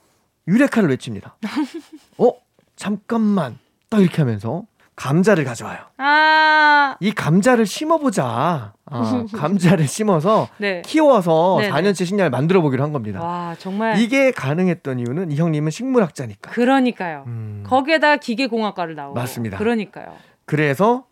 [0.48, 1.36] 유레카를 외칩니다.
[2.18, 2.32] 어?
[2.76, 3.58] 잠깐만.
[3.88, 4.64] 딱 이렇게 하면서
[4.96, 5.78] 감자를 가져와요.
[5.98, 6.96] 아.
[7.00, 8.72] 이 감자를 심어보자.
[8.86, 10.82] 아, 감자를 심어서 네.
[10.84, 11.72] 키워서 네네.
[11.72, 13.20] 4년째 식량을 만들어 보기로 한 겁니다.
[13.22, 13.98] 와, 정말.
[13.98, 16.50] 이게 가능했던 이유는 이 형님은 식물학자니까.
[16.50, 17.24] 그러니까요.
[17.26, 17.64] 음.
[17.66, 19.14] 거기에다 기계공학과를 나오고.
[19.14, 19.58] 맞습니다.
[19.58, 20.16] 그러니까요.
[20.46, 21.06] 그래서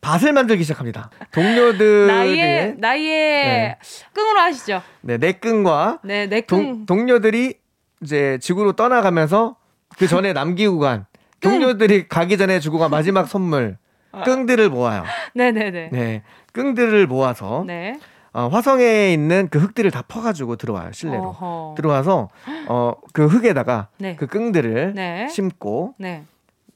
[0.00, 1.10] 밭을 만들기 시작합니다.
[1.32, 3.78] 동료들의 나이에 나이에 네.
[4.12, 4.80] 끈으로 하시죠.
[5.02, 6.86] 네, 내끈과 네, 내 동, 끈.
[6.86, 7.54] 동료들이
[8.02, 9.56] 이제 지구로 떠나가면서
[9.98, 11.06] 그 전에 남기고 간
[11.40, 13.78] 동료들이 가기 전에 주고 간 마지막 선물
[14.24, 15.04] 끈들을 모아요.
[15.34, 15.88] 네, 네, 네.
[15.92, 17.98] 네, 끈들을 모아서 네.
[18.32, 21.28] 어, 화성에 있는 그 흙들을 다 퍼가지고 들어와요 실내로.
[21.28, 21.74] 어허.
[21.76, 22.28] 들어와서
[22.68, 24.16] 어 그 흙에다가 네.
[24.16, 25.28] 그 끈들을 네.
[25.28, 26.24] 심고 네.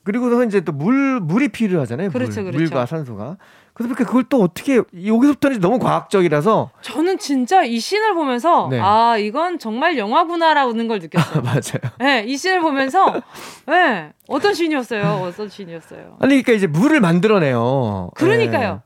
[0.05, 2.11] 그리고서 이제 또 물 물이 필요하잖아요.
[2.11, 2.59] 그렇죠, 물, 그렇죠.
[2.75, 3.37] 물과 산소가.
[3.75, 8.79] 그래서 그걸 또 어떻게 여기서부터는 너무 과학적이라서 저는 진짜 이 씬을 보면서 네.
[8.81, 11.41] 아 이건 정말 영화구나라는 걸 느꼈어요.
[11.43, 11.93] 맞아요.
[11.99, 13.23] 네, 이 씬을 보면서
[13.67, 15.23] 네, 어떤 씬이었어요?
[15.27, 16.17] 어떤 씬이었어요?
[16.21, 18.11] 아니 그러니까 이제 물을 만들어내요.
[18.15, 18.73] 그러니까요.
[18.75, 18.81] 네.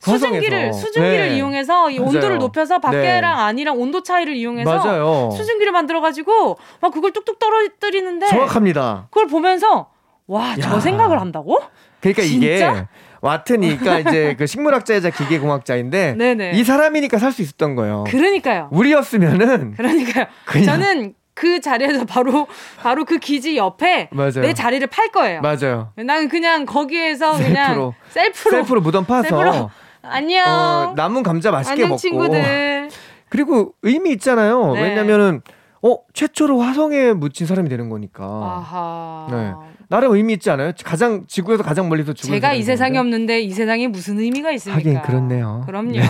[0.00, 0.72] 수증기를.
[0.74, 1.36] 수증기를 네.
[1.36, 2.10] 이용해서 이 맞아요.
[2.10, 3.42] 온도를 높여서 밖에랑 네.
[3.42, 5.30] 안이랑 온도 차이를 이용해서 맞아요.
[5.32, 9.08] 수증기를 만들어 가지고 막 그걸 뚝뚝 떨어뜨리는데 정확합니다.
[9.10, 9.88] 그걸 보면서
[10.26, 10.80] 와저 야.
[10.80, 11.58] 생각을 한다고?
[12.00, 12.88] 그러니까 이게 진짜?
[13.26, 16.52] 와트니까 이제 그 식물학자이자 기계공학자인데 네네.
[16.54, 18.04] 이 사람이니까 살 수 있었던 거예요.
[18.06, 18.68] 그러니까요.
[18.70, 20.26] 우리였으면은 그러니까요.
[20.46, 22.46] 그냥- 저는 그 자리에서 바로
[22.78, 24.40] 바로 그 기지 옆에 맞아요.
[24.40, 25.42] 내 자리를 팔 거예요.
[25.42, 25.92] 맞아요.
[25.96, 27.94] 나는 그냥 거기에서 그냥 셀프로.
[28.08, 29.70] 셀프로, 셀프로 무덤 파서 셀프로.
[30.02, 30.44] 안녕.
[30.48, 32.88] 어, 남은 감자 맛있게 안녕 먹고 친구들.
[33.28, 34.72] 그리고 의미 있잖아요.
[34.74, 34.82] 네.
[34.82, 35.42] 왜냐면은
[35.82, 39.26] 어 최초로 화성에 묻힌 사람이 되는 거니까 아하.
[39.30, 39.52] 네.
[39.88, 40.72] 나름 의미 있지 않아요?
[40.84, 42.98] 가장 지구에서 가장 멀리서 죽은 제가 이 세상에.
[42.98, 44.78] 없는데 이 세상에 무슨 의미가 있습니까?
[44.78, 45.62] 하긴 그렇네요.
[45.66, 45.92] 그럼요.
[45.92, 46.08] 네.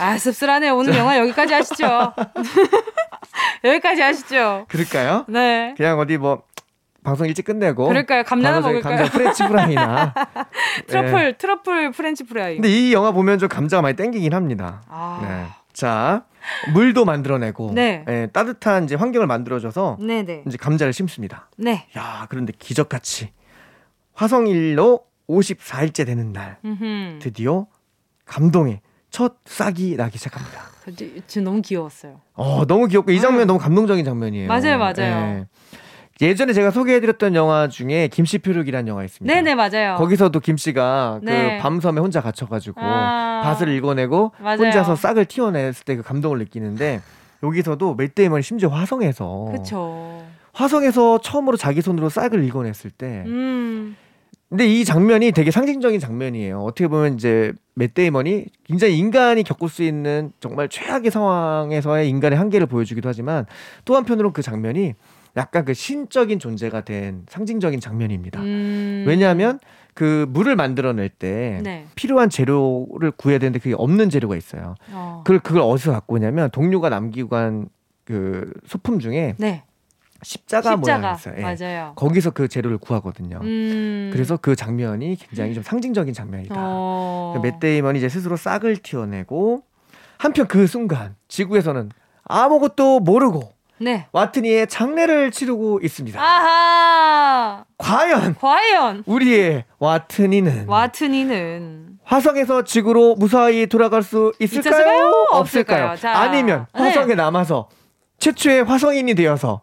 [0.00, 0.74] 아 씁쓸하네요.
[0.76, 2.12] 오늘 영화 여기까지 하시죠.
[3.64, 4.66] 여기까지 하시죠.
[4.68, 5.24] 그럴까요?
[5.28, 5.74] 네.
[5.76, 6.42] 그냥 어디 뭐
[7.02, 8.24] 방송 일찍 끝내고 그럴까요?
[8.24, 8.96] 감자 하나 바로 저기 먹을까요?
[8.96, 10.14] 감자 프렌치 프라이나
[10.88, 11.32] 트러플 네.
[11.38, 12.54] 트러플 프렌치 프라이.
[12.56, 14.82] 근데 이 영화 보면 좀 감자가 많이 땡기긴 합니다.
[14.88, 15.20] 아.
[15.22, 15.46] 네.
[15.86, 16.24] 자,
[16.72, 18.02] 물도 만들어내고 네.
[18.08, 20.44] 예, 따뜻한 이제 환경을 만들어줘서 네네.
[20.46, 21.50] 이제 감자를 심습니다.
[21.58, 21.86] 네.
[21.98, 23.32] 야, 그런데 기적같이
[24.14, 27.18] 화성일로 54일째 되는 날 음흠.
[27.20, 27.66] 드디어
[28.24, 30.62] 감동의 첫 싹이 나기 시작합니다.
[30.96, 32.22] 저- 지금 너무 귀여웠어요.
[32.32, 34.46] 어, 너무 귀엽고 이 장면 너무 감동적인 장면이에요.
[34.46, 34.48] 음.
[34.48, 34.94] 맞아요, 맞아요.
[35.40, 35.46] 예.
[36.20, 39.32] 예전에 제가 소개해드렸던 영화 중에 김씨 표류기라는 영화 있습니다.
[39.34, 39.96] 네네 맞아요.
[39.96, 41.56] 거기서도 김 씨가 네.
[41.58, 43.42] 그 밤섬에 혼자 갇혀가지고 아.
[43.44, 44.58] 밭을 읽어내고 맞아요.
[44.58, 47.00] 혼자서 싹을 튀어냈을 때 그 감동을 느끼는데
[47.42, 50.22] 여기서도 맷 데이먼이 심지어 화성에서 그쵸.
[50.52, 53.96] 화성에서 처음으로 자기 손으로 싹을 일궈냈을 때 음.
[54.48, 56.60] 근데 이 장면이 되게 상징적인 장면이에요.
[56.62, 62.66] 어떻게 보면 이제 맷 데이먼이 굉장히 인간이 겪을 수 있는 정말 최악의 상황에서의 인간의 한계를
[62.68, 63.44] 보여주기도 하지만
[63.84, 64.94] 또 한편으로 그 장면이
[65.36, 68.40] 약간 그 신적인 존재가 된 상징적인 장면입니다.
[68.40, 69.04] 음.
[69.06, 69.58] 왜냐하면
[69.94, 71.86] 그 물을 만들어낼 때 네.
[71.94, 74.74] 필요한 재료를 구해야 되는데 그게 없는 재료가 있어요.
[74.92, 75.22] 어.
[75.24, 77.68] 그걸 그걸 어디서 갖고 오냐면 동료가 남기고 간
[78.06, 79.64] 그 소품 중에 네.
[80.22, 81.34] 십자가, 모양이 십자가 있어요.
[81.38, 81.42] 예.
[81.42, 81.92] 맞아요.
[81.96, 83.40] 거기서 그 재료를 구하거든요.
[83.42, 84.10] 음.
[84.12, 86.54] 그래서 그 장면이 굉장히 좀 상징적인 장면이다.
[86.56, 87.38] 어.
[87.42, 89.62] 맷 데이먼이 이제 스스로 싹을 튀어내고
[90.18, 91.90] 한편 그 순간 지구에서는
[92.24, 94.06] 아무것도 모르고 네.
[94.12, 96.20] 와트니의 장례를 치르고 있습니다.
[96.20, 97.64] 아하.
[97.78, 104.70] 과연 과연 우리의 와트니는 와트니는 화성에서 지구로 무사히 돌아갈 수 있을까요?
[104.80, 105.26] 있었을까요?
[105.30, 105.84] 없을까요?
[105.90, 105.96] 없을까요?
[105.96, 106.80] 자, 아니면 네.
[106.82, 107.68] 화성에 남아서
[108.18, 109.62] 최초의 화성인이 되어서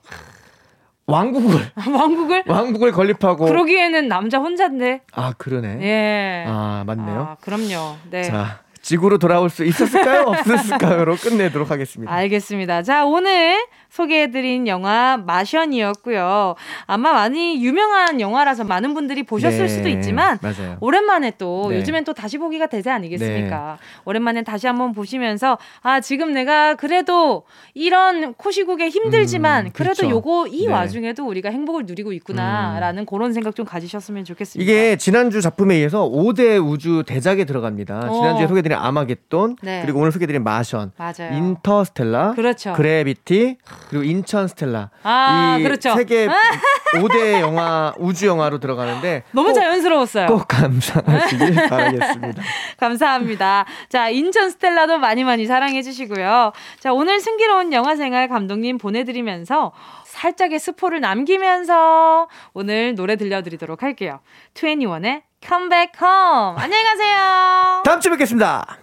[1.08, 5.02] 왕국을 왕국을 왕국을 건립하고 그러기에는 남자 혼자인데.
[5.14, 5.80] 아 그러네.
[5.82, 6.46] 예.
[6.48, 7.20] 아 맞네요.
[7.32, 7.98] 아, 그럼요.
[8.10, 8.24] 네.
[8.24, 10.24] 자 지구로 돌아올 수 있었을까요?
[10.28, 12.12] 없었을까요?로 끝내도록 하겠습니다.
[12.14, 12.84] 알겠습니다.
[12.84, 13.56] 자, 오늘
[13.94, 16.56] 소개해드린 영화 마션이었고요.
[16.88, 20.78] 아마 많이 유명한 영화라서 많은 분들이 보셨을 네, 수도 있지만 맞아요.
[20.80, 21.78] 오랜만에 또 네.
[21.78, 23.78] 요즘엔 또 다시 보기가 대세 아니겠습니까?
[24.06, 27.44] 오랜만에 다시 한번 보시면서 아 지금 내가 그래도
[27.76, 30.10] 이런 코시국에 힘들지만 음, 그래도.
[30.10, 30.68] 요거 이 네.
[30.68, 30.74] 음.
[30.74, 34.64] 와중에도 우리가 행복을 누리고 있구나라는 그런 생각 좀 가지셨으면 좋겠습니다.
[34.72, 38.10] 이게 지난주 작품에 의해서 5대 우주 대작에 들어갑니다.
[38.10, 38.14] 어.
[38.14, 39.82] 지난주에 소개드린 아마겟돈, 네.
[39.84, 41.38] 그리고 오늘 소개드린 마션, 맞아요.
[41.38, 42.74] 인터스텔라, 그렇죠.
[42.74, 43.58] 그래비티,
[43.90, 44.90] 그리고 인천 스텔라.
[45.04, 45.94] 아, 이 그렇죠.
[45.96, 46.28] 세계
[46.96, 50.28] 5대 영화, 우주 영화로 들어가는데 너무 꼭, 자연스러웠어요.
[50.28, 52.42] 꼭 감상하시길 바라겠습니다.
[52.80, 53.66] 감사합니다.
[53.90, 56.52] 자, 인천 스텔라도 많이 많이 사랑해 주시고요.
[56.80, 59.72] 자, 오늘 승기로운 영화 생활 감독님 보내 드리면서
[60.06, 64.20] 살짝의 스포를 남기면서 오늘 노래 들려드리도록 할게요.
[64.54, 66.62] 21의 Come Back Home.
[66.62, 67.82] 안녕히 가세요.
[67.84, 68.78] 다음 주에 뵙겠습니다.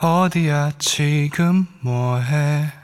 [0.00, 2.83] 어디야 지금 뭐해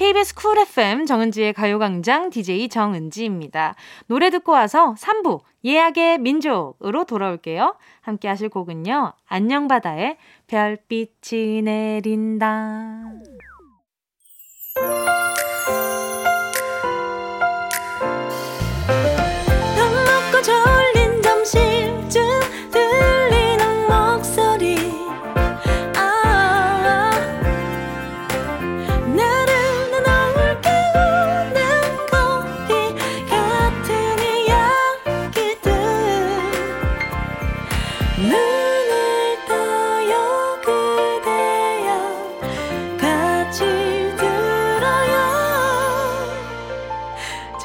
[0.00, 3.74] KBS 쿨 FM 정은지의 가요광장 DJ 정은지입니다.
[4.06, 7.76] 노래 듣고 와서 3부 예약의 민족으로 돌아올게요.
[8.00, 9.12] 함께 하실 곡은요.
[9.26, 13.02] 안녕바다의 별빛이 내린다.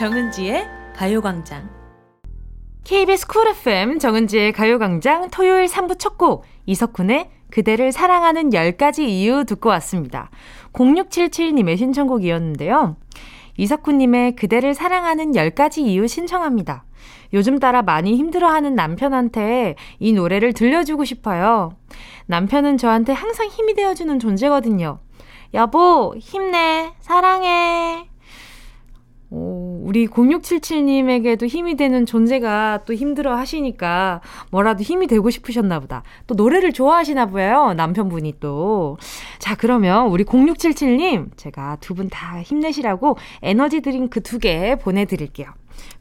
[0.06, 1.68] 정은지의 가요광장
[2.84, 9.70] KBS 쿨 FM 정은지의 가요광장 토요일 3부 첫 곡 이석훈의 그대를 사랑하는 10가지 이유 듣고
[9.70, 10.30] 왔습니다.
[10.74, 12.98] 0677님의 신청곡이었는데요.
[13.58, 16.86] 이석훈님의 그대를 사랑하는 10가지 이유 신청합니다.
[17.34, 21.72] 요즘 따라 많이 힘들어하는 남편한테 이 노래를 들려주고 싶어요.
[22.28, 25.00] 남편은 저한테 항상 힘이 되어주는 존재거든요.
[25.56, 26.94] 여보, 힘내.
[27.00, 28.08] 사랑해.
[29.32, 34.20] 오, 우리 0677님에게도 힘이 되는 존재가 또 힘들어 하시니까
[34.50, 36.02] 뭐라도 힘이 되고 싶으셨나 보다.
[36.26, 37.74] 또 노래를 좋아하시나 봐요.
[37.76, 38.98] 남편분이 또.
[39.38, 45.48] 자, 그러면 우리 0677님, 제가 두 분 다 힘내시라고 에너지 드링크 두 개 보내드릴게요.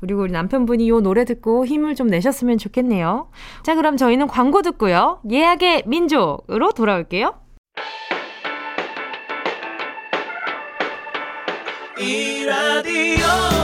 [0.00, 3.28] 그리고 우리 남편분이 요 노래 듣고 힘을 좀 내셨으면 좋겠네요.
[3.62, 5.20] 자, 그럼 저희는 광고 듣고요.
[5.30, 7.34] 예약의 민족으로 돌아올게요.
[12.00, 13.63] 이 라디오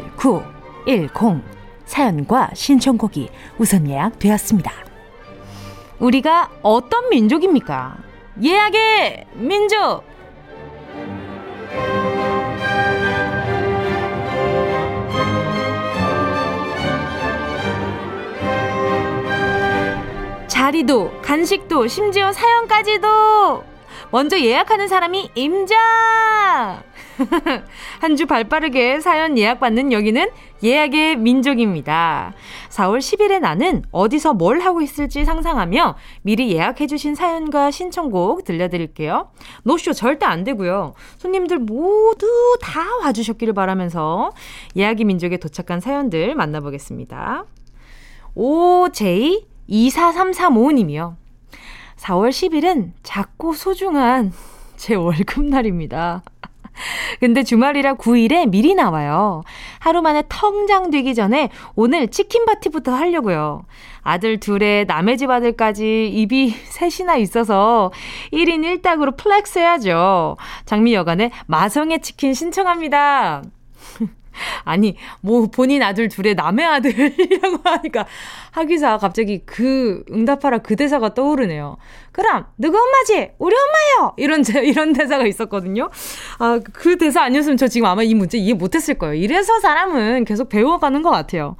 [0.00, 1.42] 8910
[1.84, 3.28] 사연과 신청곡이
[3.58, 4.72] 우선 예약되었습니다.
[5.98, 7.96] 우리가 어떤 민족입니까?
[8.42, 10.04] 예약의 민족!
[20.48, 23.64] 자리도, 간식도, 심지어 사연까지도
[24.10, 26.82] 먼저 예약하는 사람이 임자!
[28.00, 30.28] 한 주 발빠르게 사연 예약받는 여기는
[30.62, 32.34] 예약의 민족입니다.
[32.68, 39.30] 4월 10일에 나는 어디서 뭘 하고 있을지 상상하며 미리 예약해주신 사연과 신청곡 들려드릴게요.
[39.64, 40.94] 노쇼 절대 안 되고요.
[41.18, 42.26] 손님들 모두
[42.60, 44.32] 다 와주셨기를 바라면서
[44.76, 47.44] 예약의 민족에 도착한 사연들 만나보겠습니다.
[48.36, 51.16] OJ24335님이요.
[51.96, 54.32] 4월 10일은 작고 소중한
[54.76, 56.22] 제 월급날입니다.
[57.20, 59.42] 근데 주말이라 9일에 미리 나와요.
[59.78, 63.64] 하루 만에 텅장 되기 전에 오늘 치킨 파티부터 하려고요.
[64.02, 67.92] 아들 둘에 남의 집 아들까지 입이 셋이나 있어서
[68.32, 70.36] 1인 1닭으로 flex 해야죠.
[70.64, 73.42] 장미여관의 마성의 치킨 신청합니다.
[74.64, 78.06] 아니, 뭐, 본인 아들 둘에 남의 아들이라고 하니까,
[78.50, 81.76] 하기사 갑자기 그 응답하라 그 대사가 떠오르네요.
[82.12, 83.30] 그럼, 누구 엄마지?
[83.38, 84.12] 우리 엄마요!
[84.16, 85.90] 이런, 제, 이런 대사가 있었거든요.
[86.38, 89.14] 아, 그 대사 아니었으면 저 지금 아마 이 문제 이해 못했을 거예요.
[89.14, 91.56] 이래서 사람은 계속 배워가는 것 같아요.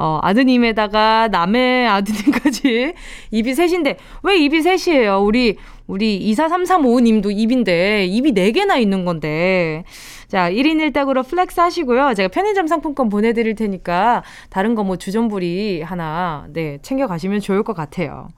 [0.00, 2.94] 어, 아드님에다가 남의 아드님까지
[3.32, 5.18] 입이 셋인데, 왜 입이 셋이에요?
[5.18, 5.56] 우리,
[5.86, 9.84] 우리 243355님도 입인데, 입이 4개나 있는 건데.
[10.28, 12.14] 자, 1인 1닭으로 flex 하시고요.
[12.14, 17.62] 제가 편의점 상품권 보내 드릴 테니까 다른 거 뭐 주전부리 하나, 네, 챙겨 가시면 좋을
[17.62, 18.28] 것 같아요.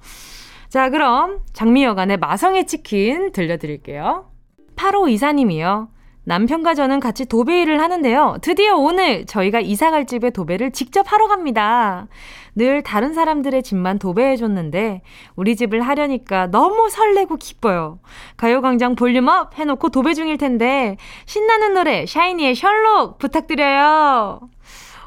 [0.69, 4.31] 자, 그럼 장미여관의 마성의 치킨 들려 드릴게요.
[4.77, 5.89] 팔공이사님이요.
[6.31, 8.37] 남편과 저는 같이 도배 일을 하는데요.
[8.41, 12.07] 드디어 오늘 저희가 이사갈 집에 도배를 직접 하러 갑니다.
[12.55, 15.03] 늘 다른 사람들의 집만 도배해줬는데
[15.35, 17.99] 우리 집을 하려니까 너무 설레고 기뻐요.
[18.37, 24.39] 가요광장 volume up 해놓고 도배 중일 텐데 신나는 노래 샤이니의 셜록 부탁드려요.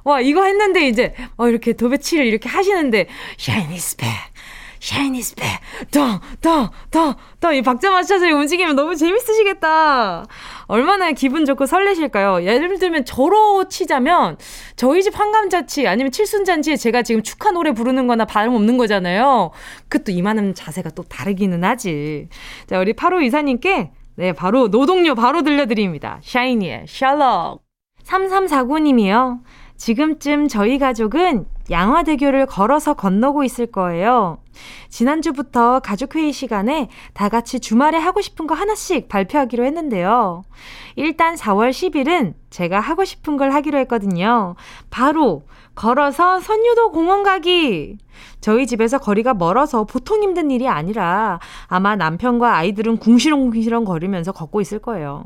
[0.03, 4.09] 와 이거 했는데 이제 어 이렇게 도배지를 이렇게 하시는데 SHINee's back
[4.83, 5.47] SHINee's back
[5.91, 10.25] 더, 더, 더, 더, 이 박자 맞춰서 움직이면 너무 재밌으시겠다.
[10.67, 12.43] 얼마나 기분 좋고 설레실까요?
[12.43, 14.37] 예를 들면 저로 치자면
[14.75, 19.51] 저희 집 환갑잔치 아니면 칠순잔치에 제가 지금 축하 노래 부르는 거나 발음 없는 거잖아요.
[19.89, 22.27] 그 또 이만한 자세가 또 다르기는 하지.
[22.67, 26.19] 자, 우리 8호 이사님께 네, 바로 노동요 바로 들려드립니다.
[26.23, 27.63] 샤이니의 샬록.
[28.03, 29.39] 3349님이요.
[29.83, 34.37] 지금쯤 저희 가족은 양화대교를 걸어서 건너고 있을 거예요.
[34.87, 40.43] 지난주부터 가족회의 시간에 다 같이 주말에 하고 싶은 거 하나씩 발표하기로 했는데요.
[40.95, 44.55] 일단 4월 10일은 제가 하고 싶은 걸 하기로 했거든요.
[44.89, 45.43] 바로
[45.75, 47.97] 걸어서 선유도 공원 가기.
[48.41, 54.79] 저희 집에서 거리가 멀어서 보통 힘든 일이 아니라 아마 남편과 아이들은 궁시렁궁시렁 거리면서 걷고 있을
[54.79, 55.23] 거예요.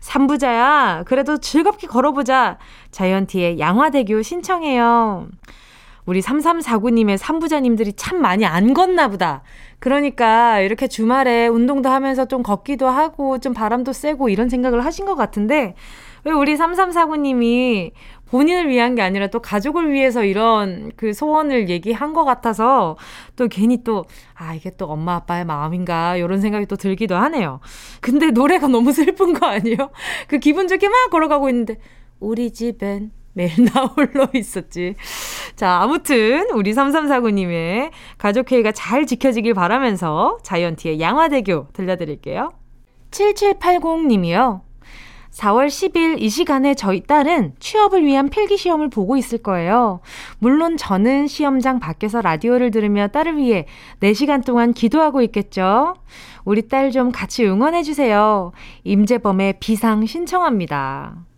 [0.00, 2.58] 삼부자야, 그래도 즐겁게 걸어보자.
[2.90, 5.28] 자이언티의 양화대교 신청해요.
[6.04, 9.42] 우리 3349님의 삼부자님들이 참 많이 안 걷나 보다.
[9.78, 15.14] 그러니까 이렇게 주말에 운동도 하면서 좀 걷기도 하고 좀 바람도 쐬고 이런 생각을 하신 것
[15.14, 15.74] 같은데
[16.24, 17.92] 왜 우리 3349님이
[18.32, 22.96] 본인을 위한 게 아니라 또 가족을 위해서 이런 그 소원을 얘기한 것 같아서
[23.36, 27.60] 또 괜히 또, 아, 이게 또 엄마 아빠의 마음인가, 이런 생각이 또 들기도 하네요.
[28.00, 29.90] 근데 노래가 너무 슬픈 거 아니에요?
[30.28, 31.76] 그 기분 좋게 막 걸어가고 있는데,
[32.20, 34.94] 우리 집엔 매일 나 홀로 있었지.
[35.54, 42.50] 자, 아무튼 우리 3349님의 가족회의가 잘 지켜지길 바라면서 자이언티의 양화대교 들려드릴게요.
[43.10, 44.71] 7780님이요.
[45.32, 50.00] 4월 10일 이 시간에 저희 딸은 취업을 위한 필기 시험을 보고 있을 거예요.
[50.38, 53.66] 물론 저는 시험장 밖에서 라디오를 들으며 딸을 위해
[54.00, 55.94] 4시간 동안 기도하고 있겠죠.
[56.44, 58.52] 우리 딸 좀 같이 응원해주세요.
[58.84, 61.31] 임재범의 비상 신청합니다.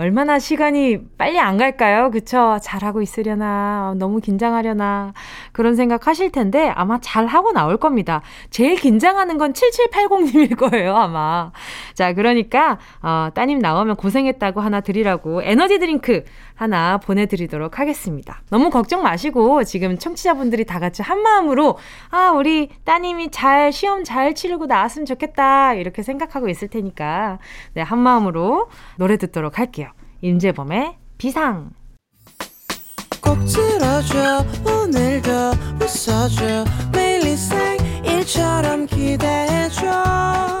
[0.00, 2.10] 얼마나 시간이 빨리 안 갈까요?
[2.10, 2.58] 그쵸?
[2.62, 5.12] 잘하고 있으려나, 너무 긴장하려나,
[5.52, 8.22] 그런 생각 하실 텐데 아마 잘하고 나올 겁니다.
[8.48, 11.52] 제일 긴장하는 건 7780님일 거예요, 아마.
[11.92, 18.40] 자, 그러니까, 어, 따님 나오면 고생했다고 하나 드리라고 에너지 드링크 하나 보내드리도록 하겠습니다.
[18.48, 21.76] 너무 걱정 마시고 지금 청취자분들이 다 같이 한 마음으로,
[22.10, 25.74] 아, 우리 따님이 잘, 시험 잘 치르고 나왔으면 좋겠다.
[25.74, 27.38] 이렇게 생각하고 있을 테니까,
[27.74, 29.89] 네, 한 마음으로 노래 듣도록 할게요.
[30.22, 31.70] 임재범의 비상.
[33.22, 35.30] 꼭 들어줘 오늘도
[35.80, 36.64] 웃어줘.
[36.92, 40.60] 매일 일상일처럼 기대해줘.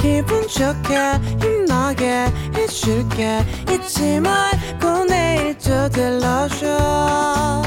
[0.00, 0.96] 기분 좋게
[1.40, 3.44] 힘나게 해줄게.
[3.70, 7.62] 잊지 말고 내일 또 들러줘.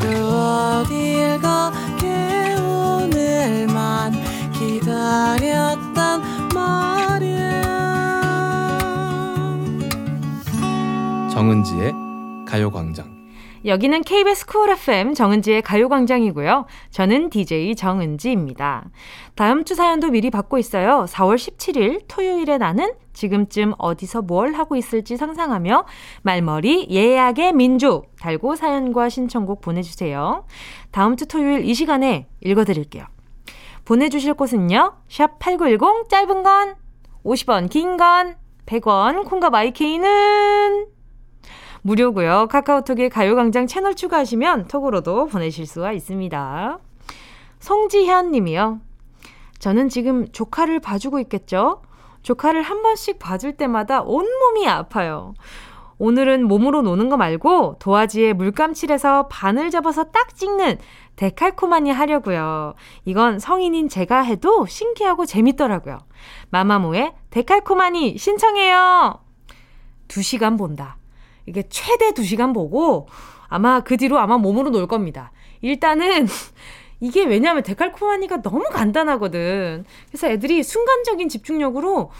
[0.00, 1.71] 또 어딜 가
[11.42, 11.92] 정은지의
[12.46, 13.04] 가요광장
[13.64, 16.66] 여기는 KBS 쿨 FM 정은지의 가요광장이고요.
[16.90, 18.84] 저는 DJ 정은지입니다.
[19.34, 21.04] 다음 주 사연도 미리 받고 있어요.
[21.08, 25.84] 4월 17일 토요일에 나는 지금쯤 어디서 뭘 하고 있을지 상상하며
[26.22, 30.46] 말머리 예약의 민족 달고 사연과 신청곡 보내주세요.
[30.92, 33.04] 다음 주 토요일 이 시간에 읽어드릴게요.
[33.84, 34.92] 보내주실 곳은요.
[35.08, 36.76] 샵 8910 짧은 건
[37.24, 38.36] 50원 긴 건
[38.66, 40.86] 100원 콩과 마이케이는
[41.82, 42.48] 무료고요.
[42.48, 46.78] 카카오톡에 가요광장 채널 추가하시면 톡으로도 보내실 수가 있습니다.
[47.58, 48.80] 송지현 님이요.
[49.58, 51.82] 저는 지금 조카를 봐주고 있겠죠?
[52.22, 55.34] 조카를 한 번씩 봐줄 때마다 온몸이 아파요.
[55.98, 60.78] 오늘은 몸으로 노는 거 말고 도화지에 물감 칠해서 바늘 접어서 딱 찍는
[61.14, 62.74] 데칼코마니 하려고요.
[63.04, 65.98] 이건 성인인 제가 해도 신기하고 재밌더라고요.
[66.50, 69.20] 마마무의 데칼코마니 신청해요.
[70.08, 70.96] 2시간 본다.
[71.46, 73.08] 이게 최대 2시간 보고
[73.48, 75.32] 아마 그 뒤로 아마 몸으로 놀 겁니다.
[75.60, 76.26] 일단은
[77.00, 79.84] 이게 왜냐하면 데칼코마니가 너무 간단하거든.
[80.08, 82.10] 그래서 애들이 순간적인 집중력으로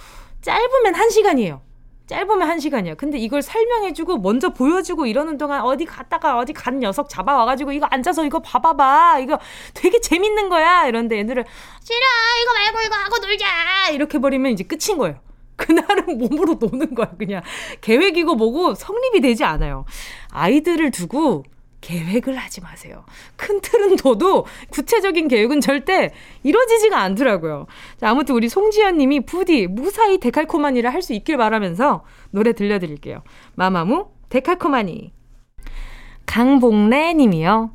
[0.43, 1.61] 짧으면 1시간이에요.
[2.07, 2.97] 짧으면 1시간이야.
[2.97, 8.25] 근데 이걸 설명해주고 먼저 보여주고 이러는 동안 어디 갔다가 어디 간 녀석 잡아와가지고 이거 앉아서
[8.27, 9.21] 이거 봐봐봐.
[9.21, 9.39] 이거
[9.73, 10.87] 되게 재밌는 거야.
[10.87, 11.45] 이런데 애들은
[11.83, 11.97] 싫어.
[12.43, 13.91] 이거 말고 이거 하고 놀자.
[13.93, 15.21] 이렇게 버리면 이제 끝인 거예요.
[15.67, 17.11] 그날은 몸으로 노는 거야.
[17.19, 17.43] 그냥
[17.81, 19.85] 계획이고 뭐고 성립이 되지 않아요.
[20.31, 21.45] 아이들을 두고
[21.83, 23.05] 계획을 하지 마세요.
[23.37, 26.13] 큰 틀은 둬도 구체적인 계획은 절대
[26.45, 27.67] 이루어지지가 않더라고요.
[27.99, 33.23] 자, 아무튼 우리 송지현 님이 부디 무사히 데칼코마니를 할 수 있길 바라면서 노래 들려드릴게요.
[33.57, 35.13] 마마무 데칼코마니.
[36.27, 37.73] 강봉래 님이요.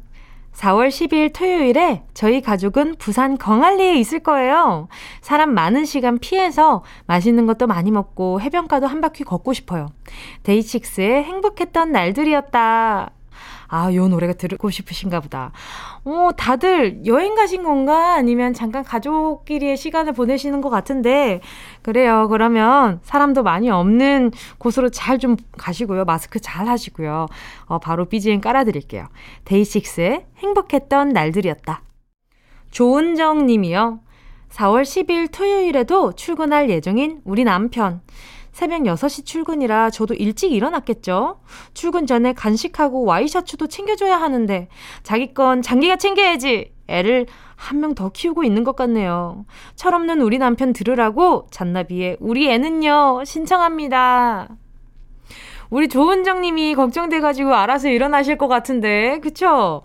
[0.58, 4.88] 4월 10일 토요일에 저희 가족은 부산 광안리에 있을 거예요.
[5.22, 9.88] 사람 많은 시간 피해서 맛있는 것도 많이 먹고 해변가도 한 바퀴 걷고 싶어요.
[10.44, 13.12] 데이식스의 행복했던 날들이었다.
[13.68, 15.52] 아, 요 노래가 듣고 싶으신가 보다.
[16.06, 18.14] 어, 다들 여행 가신 건가?
[18.16, 21.42] 아니면 잠깐 가족끼리의 시간을 보내시는 것 같은데,
[21.82, 22.28] 그래요.
[22.30, 26.06] 그러면 사람도 많이 없는 곳으로 잘 좀 가시고요.
[26.06, 27.26] 마스크 잘 하시고요.
[27.66, 29.08] 어, 바로 BGM 깔아드릴게요.
[29.46, 31.82] 데이식스의 행복했던 날들이었다.
[32.70, 34.00] 조은정 님이요.
[34.52, 38.02] 4월 10일 토요일에도 출근할 예정인 우리 남편.
[38.58, 41.40] 새벽 6시 출근이라 저도 일찍 일어났겠죠?
[41.76, 44.68] 출근 전에 간식하고 와이셔츠도 챙겨줘야 하는데
[45.04, 46.72] 자기 건 장기가 챙겨야지.
[46.88, 49.46] 애를 한 명 더 키우고 있는 것 같네요.
[49.76, 54.48] 철없는 우리 남편 들으라고 잔나비의 우리 애는요 신청합니다.
[55.70, 59.84] 우리 조은정님이 걱정돼가지고 알아서 일어나실 것 같은데, 그쵸?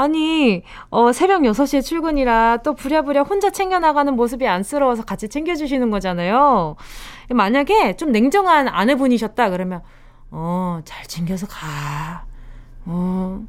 [0.00, 6.76] 아니, 어, 새벽 6시에 출근이라 또 부랴부랴 혼자 챙겨나가는 모습이 안쓰러워서 같이 챙겨주시는 거잖아요.
[7.28, 9.82] 만약에 좀 냉정한 아내분이셨다, 그러면,
[10.30, 12.24] 어, 잘 챙겨서 가.
[12.86, 13.42] 어,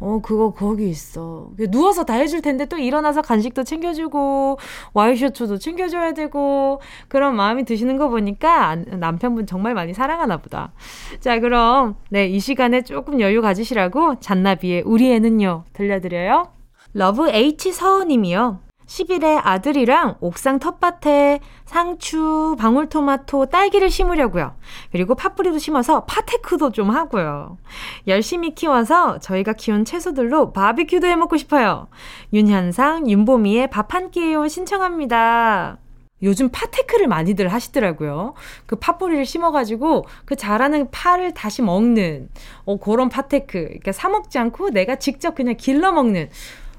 [0.00, 1.50] 어, 그거 거기 있어.
[1.70, 4.58] 누워서 다 해줄 텐데 또 일어나서 간식도 챙겨주고,
[4.94, 10.72] 와이셔츠도 챙겨줘야 되고, 그런 마음이 드시는 거 보니까 남편분 정말 많이 사랑하나 보다.
[11.20, 16.48] 자, 그럼, 네, 이 시간에 조금 여유 가지시라고 잔나비의 우리 애는요, 들려드려요.
[16.94, 18.67] Love H 서우님이요.
[18.88, 24.54] 10일에 아들이랑 옥상 텃밭에 상추, 방울토마토, 딸기를 심으려고요.
[24.90, 27.58] 그리고 파뿌리도 심어서 파테크도 좀 하고요.
[28.06, 31.88] 열심히 키워서 저희가 키운 채소들로 바비큐도 해 먹고 싶어요.
[32.32, 35.78] 윤현상, 윤보미의 밥 한 끼 해요 신청합니다.
[36.22, 38.34] 요즘 파테크를 많이들 하시더라고요.
[38.66, 42.28] 그 파뿌리를 심어가지고 그 자라는 파를 다시 먹는,
[42.64, 43.46] 어, 그런 파테크.
[43.52, 46.28] 그러니까 사 먹지 않고 내가 직접 그냥 길러 먹는.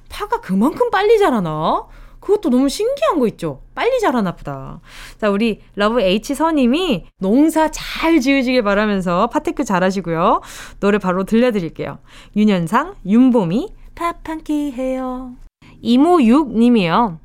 [0.09, 1.85] 파가 그만큼 빨리 자라나?
[2.19, 3.61] 그것도 너무 신기한 거 있죠?
[3.75, 4.81] 빨리 자라나 보다.
[5.17, 10.41] 자, 우리 Love H 서님이 농사 잘 지으시길 바라면서 파테크 잘 하시고요.
[10.79, 11.99] 노래 바로 들려드릴게요.
[12.35, 15.33] 윤현상, 윤봄이, 팝한끼 해요.
[15.83, 17.19] 이모6 님이요.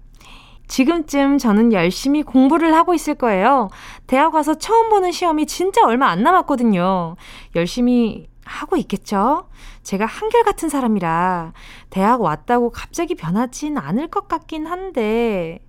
[0.67, 3.69] 지금쯤 저는 열심히 공부를 하고 있을 거예요.
[4.07, 7.17] 대학 와서 처음 보는 시험이 진짜 얼마 안 남았거든요.
[7.55, 9.49] 열심히 하고 있겠죠?
[9.83, 11.53] 제가 한결같은 사람이라
[11.91, 15.61] 대학 왔다고 갑자기 변하진 않을 것 같긴 한데,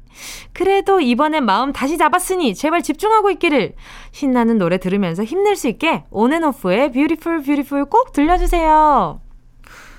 [0.53, 3.73] 그래도 이번엔 마음 다시 잡았으니 제발 집중하고 있기를
[4.11, 9.21] 신나는 노래 들으면서 힘낼 수 있게 온앤오프의 Beautiful Beautiful 꼭 들려주세요.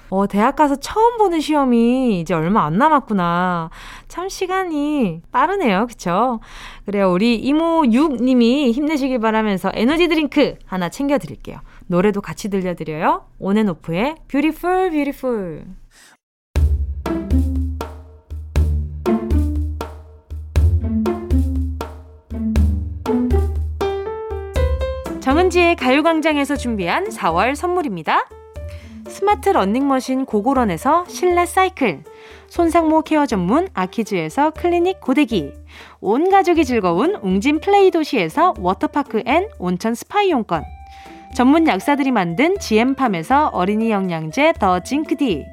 [0.08, 3.70] 어, 대학 가서 처음 보는 시험이 이제 얼마 안 남았구나.
[4.08, 5.86] 참 시간이 빠르네요.
[5.88, 6.38] 그쵸?
[6.84, 7.10] 그래요.
[7.12, 11.58] 우리 이모 6님이 힘내시길 바라면서 에너지 드링크 하나 챙겨드릴게요.
[11.88, 13.26] 노래도 같이 들려드려요.
[13.38, 15.64] 온앤오프의 Beautiful Beautiful.
[25.20, 28.28] 정은지의 가요광장에서 준비한 4월 선물입니다.
[29.08, 32.04] 스마트 러닝머신 고고런에서 실내 사이클,
[32.48, 35.52] 손상모 care 전문 아키즈에서 클리닉 고데기,
[36.00, 40.62] 온 가족이 즐거운 웅진 플레이 도시에서 워터파크 and 온천 스파 이용권,
[41.36, 45.44] 전문 약사들이 만든 지엠팜에서 어린이 영양제 더 징크디,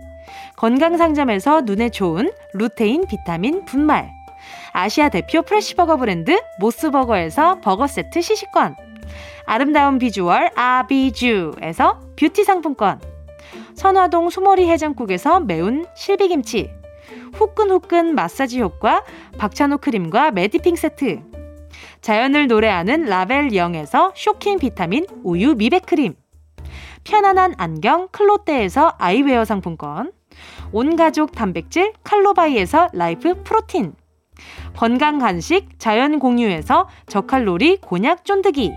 [0.55, 4.09] 건강상점에서 눈에 좋은 루테인 비타민 분말,
[4.71, 8.77] 아시아 대표 fresh burger 브랜드 모스버거에서 버거 세트 시식권,
[9.45, 13.01] 아름다운 비주얼 아비주에서 뷰티 상품권,
[13.75, 16.71] 선화동 수모리 해장국에서 매운 실비김치,
[17.33, 19.03] 후끈후끈 마사지 효과
[19.37, 21.32] 박찬호 크림과 메디핑 세트,
[22.01, 26.15] 자연을 노래하는 라벨 영에서 shocking 비타민 우유 미백 크림,
[27.03, 30.11] 편안한 안경 클로떼에서 아이웨어 상품권,
[30.71, 33.93] 온가족 단백질 칼로바이에서 life protein,
[34.75, 38.73] 건강 간식 자연 공유에서 저칼로리 곤약 쫀득이,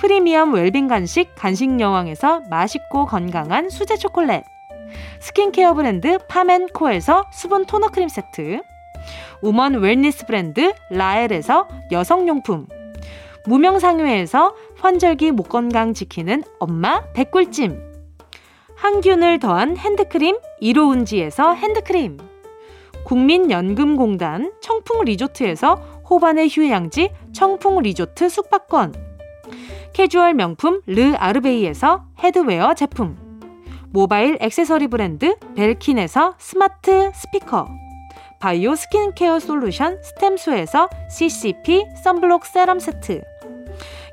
[0.00, 4.42] 프리미엄 웰빙 간식 간식 여왕에서 맛있고 건강한 수제 초콜릿,
[5.20, 8.62] 스킨케어 브랜드 파멘코에서 수분 토너 크림 세트,
[9.42, 12.66] woman wellness 브랜드 라엘에서 여성용품,
[13.46, 17.80] 무명상회에서 환절기 목 건강 지키는 엄마 배꿀찜,
[18.76, 22.18] 항균을 더한 핸드크림 이로운지에서 핸드크림,
[23.04, 25.74] 국민연금공단 청풍 리조트에서
[26.08, 28.94] 호반의 휴양지 청풍 리조트 숙박권,
[29.92, 33.16] 캐주얼 명품 르 아르베이에서 headwear 제품,
[33.92, 37.68] 모바일 액세서리 브랜드 벨킨에서 스마트 스피커,
[38.40, 43.22] 바이오 skincare solution 스템수에서 CCP sunblock serum 세트,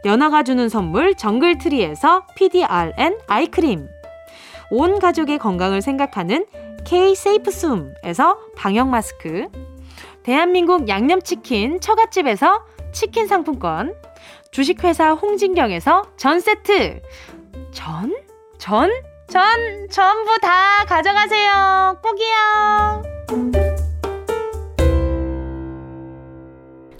[0.05, 3.87] 연아가 주는 선물 정글트리에서 PDRN 아이크림,
[4.69, 6.45] 온 가족의 건강을 생각하는
[6.85, 9.47] K 세이프 숨에서 방역 마스크,
[10.23, 13.95] 대한민국 양념치킨 처갓집에서 치킨 상품권,
[14.51, 17.01] 주식회사 홍진경에서 전 세트,
[17.71, 18.13] 전?
[18.57, 18.91] 전?
[19.29, 22.01] 전 전부 다 가져가세요.
[22.01, 23.66] 꼭이요.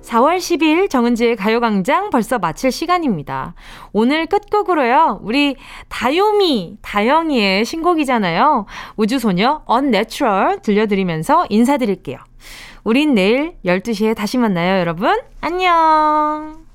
[0.07, 3.55] 4월 10일 정은지의 가요광장 벌써 마칠 시간입니다.
[3.91, 5.55] 오늘 끝곡으로요, 우리
[5.89, 8.65] 다요미, 다영이의 신곡이잖아요.
[8.95, 12.17] 우주소녀 Unnatural 들려드리면서 인사드릴게요.
[12.83, 15.19] 우린 내일 12시에 다시 만나요, 여러분.
[15.41, 16.66] 안녕!